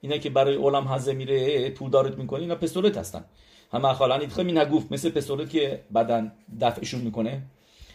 اینا 0.00 0.16
که 0.16 0.30
برای 0.30 0.56
علم 0.56 0.88
حزه 0.88 1.12
میره 1.12 1.70
دارت 1.70 2.18
می‌کنه 2.18 2.40
اینا 2.40 2.54
پسولت 2.54 2.98
هستن. 2.98 3.24
همه 3.72 3.92
خالانی 3.92 4.26
خمی 4.26 4.52
نگفت. 4.52 4.92
مثل 4.92 5.10
پسولت 5.10 5.50
که 5.50 5.80
بدن 5.94 6.32
دفعشون 6.60 7.00
می‌کنه. 7.00 7.42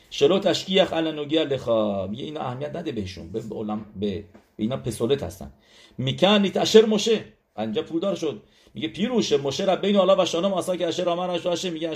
شلو 0.09 0.39
تشکیخ 0.39 0.93
علی 0.93 1.11
نوگی 1.11 1.37
لخا. 1.37 2.07
میگه 2.07 2.23
اینا 2.23 2.39
اهمیت 2.41 2.75
نده 2.75 2.91
بهشون. 2.91 3.31
به 3.31 3.41
علم 3.55 3.85
به 3.95 4.23
اینا 4.57 4.77
پسولت 4.77 5.23
هستن. 5.23 5.51
میکن 5.97 6.49
تشر 6.49 6.85
مشه 6.85 7.25
انجا 7.55 7.83
پولدار 7.83 8.15
شد. 8.15 8.41
میگه 8.75 8.87
پیروش 8.87 9.33
مشه 9.33 9.65
ربین 9.65 9.95
الله 9.95 10.23
و 10.23 10.25
شانم 10.25 10.53
آسا 10.53 10.75
که 10.75 10.87
اشر 10.87 11.09
آمن 11.09 11.29
اشراشه 11.29 11.69
میگه 11.69 11.93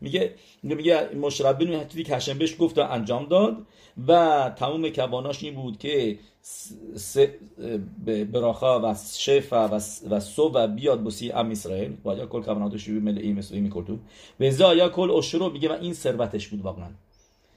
میگه 0.00 0.34
میگه 0.62 1.08
مشه 1.14 1.48
ربین 1.48 1.74
حتی 1.74 2.04
که 2.04 2.16
هشم 2.16 2.38
بهش 2.38 2.56
گفت 2.58 2.78
و 2.78 2.80
انجام 2.80 3.26
داد 3.26 3.56
و 4.08 4.52
تمام 4.56 4.88
کباناش 4.88 5.42
این 5.44 5.54
بود 5.54 5.78
که 5.78 6.18
براخا 8.32 8.80
و 8.80 8.96
شفا 9.18 9.80
و 10.10 10.20
سو 10.20 10.50
و 10.54 10.66
بیاد 10.66 11.04
بسی 11.04 11.32
ام 11.32 11.50
اسرائیل. 11.50 11.96
و 12.04 12.14
یا 12.14 12.26
کل 12.26 12.42
کبانات 12.42 12.76
شوی 12.76 12.98
ملئی 12.98 13.32
مسوی 13.32 13.60
میکردو 13.60 13.98
و 14.40 14.44
ازا 14.44 14.74
یا 14.74 14.88
کل 14.88 15.10
اشرو 15.10 15.50
میگه 15.50 15.68
و 15.68 15.72
این 15.72 15.94
ثروتش 15.94 16.48
بود 16.48 16.60
واقعا. 16.60 16.90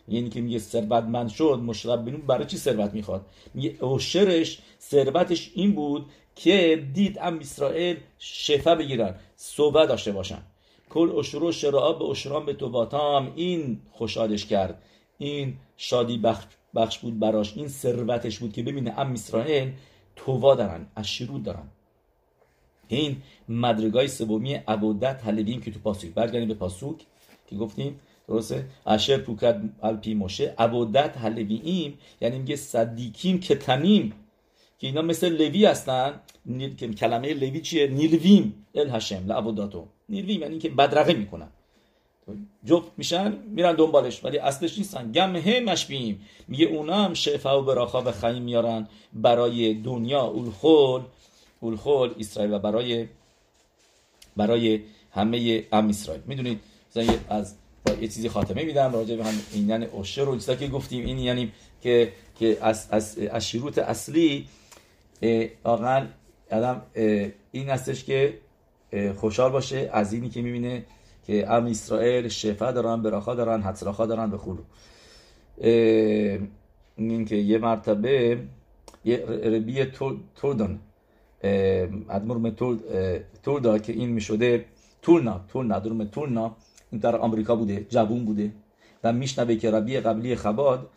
یعنی 0.07 0.29
که 0.29 0.41
میگه 0.41 0.59
ثروتمند 0.59 1.29
شد 1.29 1.61
مشرب 1.65 2.05
بینون 2.05 2.21
برای 2.21 2.45
چی 2.45 2.57
ثروت 2.57 2.93
می‌خواد؟ 2.93 3.25
میگه 3.53 3.75
اوشرش 3.79 4.59
ثروتش 4.81 5.51
این 5.53 5.71
بود 5.71 6.05
که 6.35 6.87
دید 6.93 7.19
ام 7.19 7.39
اسرائیل 7.39 7.97
شفا 8.19 8.75
بگیرن 8.75 9.15
صحبت 9.35 9.87
داشته 9.87 10.11
باشن. 10.11 10.41
کل 10.89 11.11
اشرو 11.19 11.51
شراع 11.51 11.99
به 11.99 12.05
اشران 12.05 12.45
به 12.45 12.53
توباتام. 12.53 13.33
این 13.35 13.81
خوشحالش 13.91 14.45
کرد. 14.45 14.81
این 15.17 15.53
شادی 15.77 16.17
بخش, 16.73 16.97
بود 16.99 17.19
براش. 17.19 17.57
این 17.57 17.67
ثروتش 17.67 18.39
بود 18.39 18.53
که 18.53 18.63
ببینه 18.63 18.99
ام 18.99 19.13
اسرائیل 19.13 19.71
تووا 20.15 20.55
دارن 20.55 20.87
اشرود 20.97 21.43
دارن. 21.43 21.67
این 22.87 23.21
مدرگای 23.49 24.07
سومی 24.07 24.53
عبودت 24.53 25.21
حلویم 25.23 25.61
که 25.61 25.71
تو 25.71 25.79
پاسوک. 25.79 26.11
برگردیم 26.11 26.47
به 26.47 26.53
پاسوک 26.53 27.05
که 27.47 27.55
گفتیم 27.55 27.99
درسته؟ 28.27 28.65
اشر 28.85 29.17
پوکت 29.17 29.61
الپی 29.83 30.13
موشه. 30.13 30.55
عبودت 30.57 31.17
حلویم 31.17 31.97
یعنی 32.21 32.39
میگه 32.39 32.55
صدیکیم 32.55 33.39
که 33.39 33.55
تنیم. 33.55 34.13
که 34.79 34.87
اینا 34.87 35.01
مثل 35.01 35.29
لوی 35.29 35.65
هستن. 35.65 36.19
که 36.77 36.87
کلمه 36.87 37.33
لوی 37.33 37.61
چیه؟ 37.61 37.87
نیلویم. 37.87 38.65
ال 38.75 38.89
هشم 38.89 39.23
لعبوداتو 39.27 39.87
نیلویم 40.09 40.41
یعنی 40.41 40.59
که 40.59 40.69
بدرقه 40.69 41.13
می‌کنن. 41.13 41.49
جفت 42.65 42.91
میشن 42.97 43.37
میرن 43.47 43.75
دنبالش. 43.75 44.25
ولی 44.25 44.37
اصلش 44.37 44.77
نیستن. 44.77 45.11
گم 45.11 45.35
هم 45.35 45.63
مشبیم. 45.63 46.21
میگه 46.47 46.65
اونا 46.65 46.95
هم 46.95 47.13
شفا 47.13 47.61
و 47.61 47.65
براخا 47.65 48.01
و 48.01 48.11
خیم 48.11 48.41
میارن 48.41 48.87
برای 49.13 49.73
دنیا. 49.73 50.21
اولخول 50.21 51.01
اولخول 51.59 52.13
اسرائیل 52.19 52.53
و 52.53 52.59
برای 52.59 53.07
برای 54.35 54.79
همه 55.11 55.63
ام 55.71 55.89
اسرائیل. 55.89 56.23
می‌دونید؟ 56.27 56.59
از 57.29 57.55
با 57.85 57.93
یه 57.93 58.07
چیزی 58.07 58.29
خاتمه 58.29 58.63
میدم 58.63 58.93
راجع 58.93 59.15
به 59.15 59.25
هم 59.25 59.33
این 59.53 59.69
یعنی 59.69 59.85
اوشر 59.85 60.29
و 60.29 60.37
که 60.37 60.67
گفتیم. 60.67 61.05
این 61.05 61.19
یعنی 61.19 61.51
که 61.81 62.11
که 62.39 62.57
از 62.61 62.87
از, 62.91 63.17
از 63.17 63.47
شروط 63.47 63.77
اصلی 63.77 64.47
واقعا 65.65 66.07
آدم 66.51 66.81
این 67.51 67.69
هستش 67.69 68.03
که 68.03 68.39
خوشحال 69.15 69.51
باشه 69.51 69.89
از 69.93 70.13
اینی 70.13 70.29
که 70.29 70.41
می‌بینه 70.41 70.85
که 71.27 71.51
ام 71.51 71.65
اسرائیل 71.65 72.27
شفا 72.27 72.71
دارن 72.71 73.01
براخا 73.01 73.35
دارن 73.35 73.61
حتراخا 73.61 74.05
دارن 74.05 74.29
به 74.29 74.37
خلو 74.37 74.61
این 76.97 77.25
که 77.25 77.35
یه 77.35 77.57
مرتبه 77.57 78.39
یه 79.05 79.17
ربی 79.25 79.81
ادمور 82.09 82.49
توردا 83.43 83.77
که 83.77 83.93
این 83.93 84.09
می‌شده 84.09 84.65
تورنا 85.01 85.45
تورنا 85.47 85.79
درم 85.79 86.03
تورنا 86.05 86.55
این 86.91 87.01
در 87.01 87.15
آمریکا 87.15 87.55
بوده 87.55 87.85
جوون 87.89 88.25
بوده 88.25 88.51
و 89.03 89.13
میشنبه 89.13 89.55
که 89.55 89.71
ربی 89.71 89.99
قبلی 89.99 90.35
خباد 90.35 90.89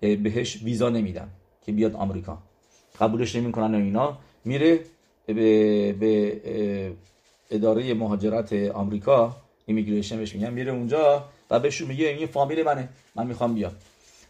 بهش 0.00 0.62
ویزا 0.62 0.88
نمیدن 0.88 1.28
که 1.62 1.72
بیاد 1.72 1.94
آمریکا. 1.94 2.38
قبولش 3.00 3.36
نمی‌کنن 3.36 3.74
و 3.74 3.78
اینا 3.78 4.18
میره 4.44 4.80
به, 5.26 5.92
به 5.92 6.92
اداره 7.50 7.94
مهاجرت 7.94 8.52
آمریکا 8.52 9.36
ایمیگریشن 9.66 10.16
بهش 10.16 10.34
میگن 10.34 10.50
میره 10.52 10.72
اونجا 10.72 11.24
و 11.50 11.60
بهشون 11.60 11.88
میگه 11.88 12.08
این 12.08 12.26
فامیل 12.26 12.62
منه 12.62 12.88
من 13.14 13.26
می‌خوام 13.26 13.54
بیام 13.54 13.72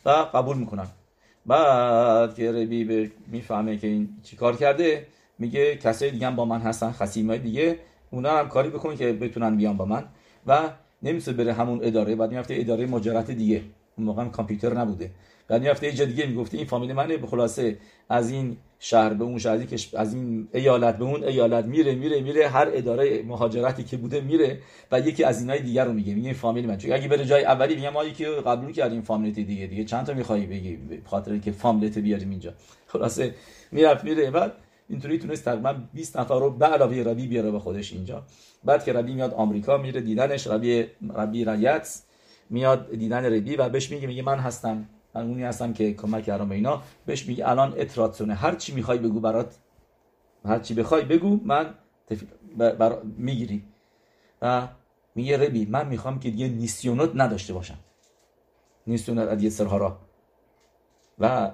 و 0.05 0.11
قبول 0.11 0.57
می‌کنن. 0.57 0.87
بعد 1.47 2.35
که 2.35 2.53
ربی 2.53 3.11
می‌فهمه 3.27 3.77
که 3.77 3.87
این 3.87 4.09
چیکار 4.23 4.57
کرده 4.57 5.07
میگه 5.39 5.77
کسای 5.77 6.11
دیگه 6.11 6.27
هم 6.27 6.37
با 6.37 6.45
من 6.45 6.61
هستن 6.61 6.93
خصیمای 6.93 7.39
دیگه 7.39 7.79
اونا 8.11 8.39
هم 8.39 8.49
کاری 8.49 8.69
بکنن 8.69 8.97
که 8.97 9.13
بتونن 9.13 9.57
بیان 9.57 9.77
با 9.77 9.85
من 9.85 10.05
و 10.47 10.71
نمیشه 11.03 11.33
بره 11.33 11.53
همون 11.53 11.81
اداره 11.83 12.17
بعد 12.17 12.33
میفته 12.33 12.55
اداره 12.59 12.87
مهاجرت 12.87 13.31
دیگه. 13.31 13.63
اون 13.97 14.07
موقع 14.07 14.25
کامپیوتر 14.25 14.75
نبوده. 14.75 15.11
بعد 15.49 15.63
می‌رفته 15.63 15.87
یه 15.87 15.93
جا 15.93 16.05
دیگه 16.05 16.27
می‌گفته 16.27 16.57
این 16.57 16.67
فامیل 16.67 16.93
منه 16.93 17.17
به 17.17 17.27
خلاصه 17.27 17.79
از 18.09 18.31
این 18.31 18.57
شهر 18.79 19.15
به 19.15 19.25
اون 19.25 19.39
شهر 19.39 19.67
از 19.97 20.15
این 20.15 20.49
ایالت 20.53 20.99
به 20.99 21.05
اون 21.05 21.25
ایالت 21.25 21.65
میره 21.65 21.95
میره 21.95 22.21
میره 22.21 22.49
هر 22.49 22.69
اداره 22.73 23.23
مهاجرتی 23.23 23.85
که 23.85 23.97
بوده 23.97 24.21
میره 24.21 24.59
و 24.93 25.01
یکی 25.01 25.25
از 25.25 25.41
اینای 25.41 25.61
دیگر 25.61 25.85
رو 25.85 25.93
میگه 25.93 26.15
میگه 26.15 26.27
این 26.27 26.35
فامیل 26.35 26.67
من. 26.67 26.79
چون 26.79 26.93
اگه 26.93 27.09
بره 27.09 27.25
جای 27.25 27.45
اولی 27.45 27.75
میگم 27.75 27.89
ما 27.89 28.05
یکی 28.05 28.25
قبول 28.25 28.73
کردیم 28.73 29.03
فامیلت 29.03 29.35
دیگه 29.35 29.67
دیگه 29.67 29.85
چند 29.85 30.07
تا 30.07 30.15
می‌خوای 30.15 30.47
بگی؟ 30.47 30.79
خاطر 31.05 31.39
که 31.39 31.53
فامیلت 31.53 31.99
بیاریم 31.99 32.31
اینجا. 32.31 32.53
خلاصه 32.87 33.35
می‌رفت 33.73 34.05
میره. 34.05 34.31
بعد 34.31 34.53
اینطوری 34.89 35.19
تونست 35.19 35.45
تقریبا 35.45 35.77
20 35.95 36.17
نفر 36.17 36.39
رو 36.39 36.51
به 36.51 36.67
علاوه 36.67 36.97
ربی 36.97 37.27
بیاره 37.27 37.51
به 37.51 37.59
خودش 37.59 37.93
اینجا. 37.93 38.23
بعد 38.65 38.85
که 38.85 38.93
ربی 38.93 39.15
میاد 39.15 39.35
آمریکا 39.35 39.77
میره 39.77 40.01
دیدنش 40.01 40.47
ربی 40.47 40.87
ربی 41.17 41.45
رایت 41.45 41.99
میاد 42.51 42.91
دیدن 42.91 43.25
ربی 43.25 43.57
و 43.57 43.69
بهش 43.69 43.91
میگه 43.91 44.07
میگه 44.07 44.23
من 44.23 44.39
هستم 44.39 44.89
من 45.15 45.23
اونی 45.23 45.43
هستم 45.43 45.73
که 45.73 45.95
کمک 45.95 46.25
کردم 46.25 46.49
به 46.49 46.55
اینا. 46.55 46.83
بهش 47.07 47.27
میگه 47.27 47.49
الان 47.49 47.75
اتراتسونه 47.81 48.35
هر 48.35 48.55
چی 48.55 48.75
می‌خوای 48.75 48.99
بگو 48.99 49.21
برات 49.21 49.59
هر 50.45 50.59
چی 50.59 50.75
بخوای 50.75 51.05
بگو 51.05 51.41
من 51.45 51.75
تف... 52.07 52.23
بر... 52.57 53.03
می‌گیری. 53.03 53.65
و 54.43 54.69
میگه 55.15 55.37
ربی 55.37 55.67
من 55.67 55.89
می‌خوام 55.89 56.21
که 56.21 56.31
دیگه 56.31 56.49
نیسیونات 56.49 57.13
نداشته 57.15 57.53
باشم. 57.53 57.79
نیسیونات 58.87 59.29
ادیه 59.29 59.51
سرها 59.51 59.77
را. 59.77 59.99
و 61.19 61.53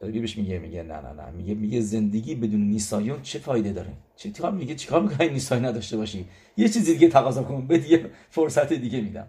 ربی 0.00 0.20
بهش 0.20 0.38
میگه 0.38 0.58
میگه 0.58 0.82
نه 0.82 1.00
نه 1.00 1.12
نه. 1.12 1.30
میگه 1.30 1.54
میگه 1.54 1.80
زندگی 1.80 2.34
بدون 2.34 2.60
نیسایون 2.60 3.22
چه 3.22 3.38
فایده 3.38 3.72
داره؟ 3.72 3.92
چه 4.16 4.50
میگه؟ 4.50 4.74
چیکار 4.74 5.02
می‌کنی؟ 5.02 5.28
نیسای 5.28 5.60
نداشته 5.60 5.96
باشی. 5.96 6.28
یه 6.56 6.68
چیزی 6.68 6.92
دیگه 6.92 7.08
تقاضا 7.08 7.42
کن. 7.42 7.66
به 7.66 7.78
دیگه 7.78 8.10
فرصت 8.30 8.72
دیگه 8.72 9.00
میدم. 9.00 9.28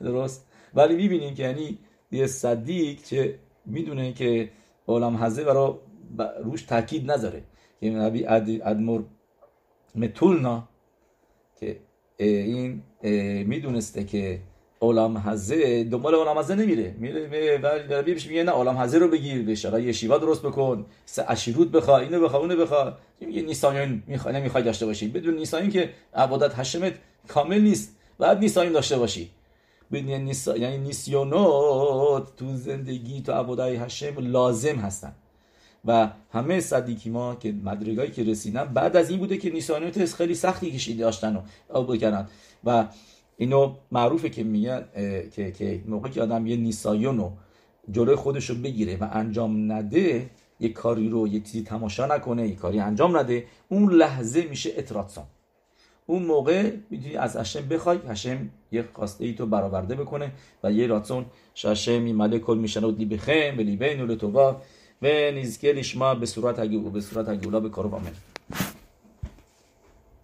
درست؟ 0.00 0.46
ولی 0.74 0.96
می‌بینیم 0.96 1.34
که 1.34 1.42
یعنی 1.42 1.78
یه 2.12 2.26
صدیق 2.26 3.02
که 3.02 3.38
می‌دونه 3.66 4.12
که 4.12 4.50
عالم 4.86 5.16
حزه 5.16 5.44
برای 5.44 5.72
روش 6.44 6.62
تاکید 6.62 7.10
نذاره. 7.10 7.42
که 7.80 7.90
نبی 7.90 8.26
ادمور 8.26 9.04
متولنا 9.94 10.68
که 11.60 11.76
این 12.18 12.82
می‌دونسته 13.46 14.04
که 14.04 14.40
عالم 14.80 15.18
حزه 15.18 15.84
دنبال 15.84 16.14
عالم 16.14 16.38
حزه 16.38 16.54
نمیره. 16.54 16.94
میره 16.98 17.58
ولی 17.58 17.94
نبی 17.94 18.12
بهش 18.12 18.26
میگه 18.26 18.42
نه 18.42 18.52
عالم 18.52 18.76
حزه 18.78 18.98
رو 18.98 19.08
بگیر 19.08 19.42
به 19.42 19.54
شرای 19.54 19.82
یشیوا 19.82 20.18
درست 20.18 20.42
بکن 20.42 20.86
سه 21.04 21.24
اشیروت 21.28 21.68
بخوا 21.68 21.98
اینو 21.98 22.20
بخوا 22.20 22.38
اونو 22.38 22.56
بخوا 22.56 22.92
میگه 23.20 23.42
نیسایون 23.42 24.02
می‌خوای 24.06 24.34
نمی‌خوای 24.34 24.62
داشته 24.62 24.86
باشی. 24.86 25.08
بدون 25.08 25.34
نیسایون 25.34 25.70
که 25.70 25.90
عبادت 26.14 26.58
حشمت 26.58 26.92
کامل 27.28 27.60
نیست. 27.60 27.96
بعد 28.18 28.38
نیسایون 28.38 28.72
داشته 28.72 28.98
باشی. 28.98 29.30
بدون 29.92 30.10
نیسا... 30.10 30.56
یعنی 30.56 30.78
نیسیونات 30.78 32.36
تو 32.36 32.56
زندگی 32.56 33.22
تو 33.22 33.32
عبادت 33.32 33.80
هشم 33.80 34.18
لازم 34.18 34.76
هستن. 34.76 35.12
و 35.84 36.08
همه 36.32 36.60
صدیکی 36.60 37.10
ما 37.10 37.34
که 37.34 37.52
مدرگایی 37.52 38.10
که 38.10 38.24
رسیدن 38.24 38.64
بعد 38.64 38.96
از 38.96 39.10
این 39.10 39.18
بوده 39.18 39.36
که 39.36 39.50
نیسانیت 39.50 40.04
خیلی 40.04 40.34
سختی 40.34 40.70
کشیده 40.70 41.04
داشتن 41.04 41.42
و 41.74 41.96
کردن 41.96 42.28
و 42.64 42.86
اینو 43.36 43.74
معروفه 43.92 44.30
که 44.30 44.42
میگن 44.42 44.84
که 45.32 45.52
که 45.52 45.82
موقعی 45.86 46.12
که 46.12 46.22
آدم 46.22 46.46
یه 46.46 46.56
نیسایون 46.56 47.18
رو 47.18 47.32
جلوی 47.90 48.14
خودش 48.14 48.50
رو 48.50 48.56
بگیره 48.56 48.96
و 48.96 49.08
انجام 49.12 49.72
نده 49.72 50.30
یه 50.60 50.68
کاری 50.68 51.08
رو 51.08 51.28
یه 51.28 51.40
چیزی 51.40 51.62
تماشا 51.62 52.06
نکنه 52.06 52.48
یه 52.48 52.54
کاری 52.54 52.80
انجام 52.80 53.16
نده 53.16 53.46
اون 53.68 53.92
لحظه 53.92 54.42
میشه 54.42 54.70
اتراتسان 54.76 55.24
اون 56.06 56.22
موقع 56.22 56.70
می‌تونی 56.90 57.16
از 57.16 57.36
هشم 57.36 57.68
بخوای 57.68 57.98
هشم 58.08 58.48
یه 58.72 58.84
خواسته 58.94 59.24
ای 59.24 59.34
تو 59.34 59.46
برآورده 59.46 59.94
بکنه 59.94 60.32
و 60.62 60.72
یه 60.72 60.86
راتون 60.86 61.24
شاشم 61.54 62.02
میمله 62.02 62.38
کل 62.38 62.58
میشن 62.58 62.84
و 62.84 62.90
لیبخم 62.90 63.58
و 63.58 63.60
لیبین 63.60 64.00
و 64.00 64.06
لطوبا 64.06 64.56
و 65.02 65.06
نیزکه 65.06 65.72
لشما 65.72 66.14
به 66.14 66.26
صورت 66.26 66.58
اگه 66.58 66.78
به 66.78 67.00
صورت 67.00 67.28
اگه 67.28 67.60
به 67.60 67.68
کارو 67.68 67.88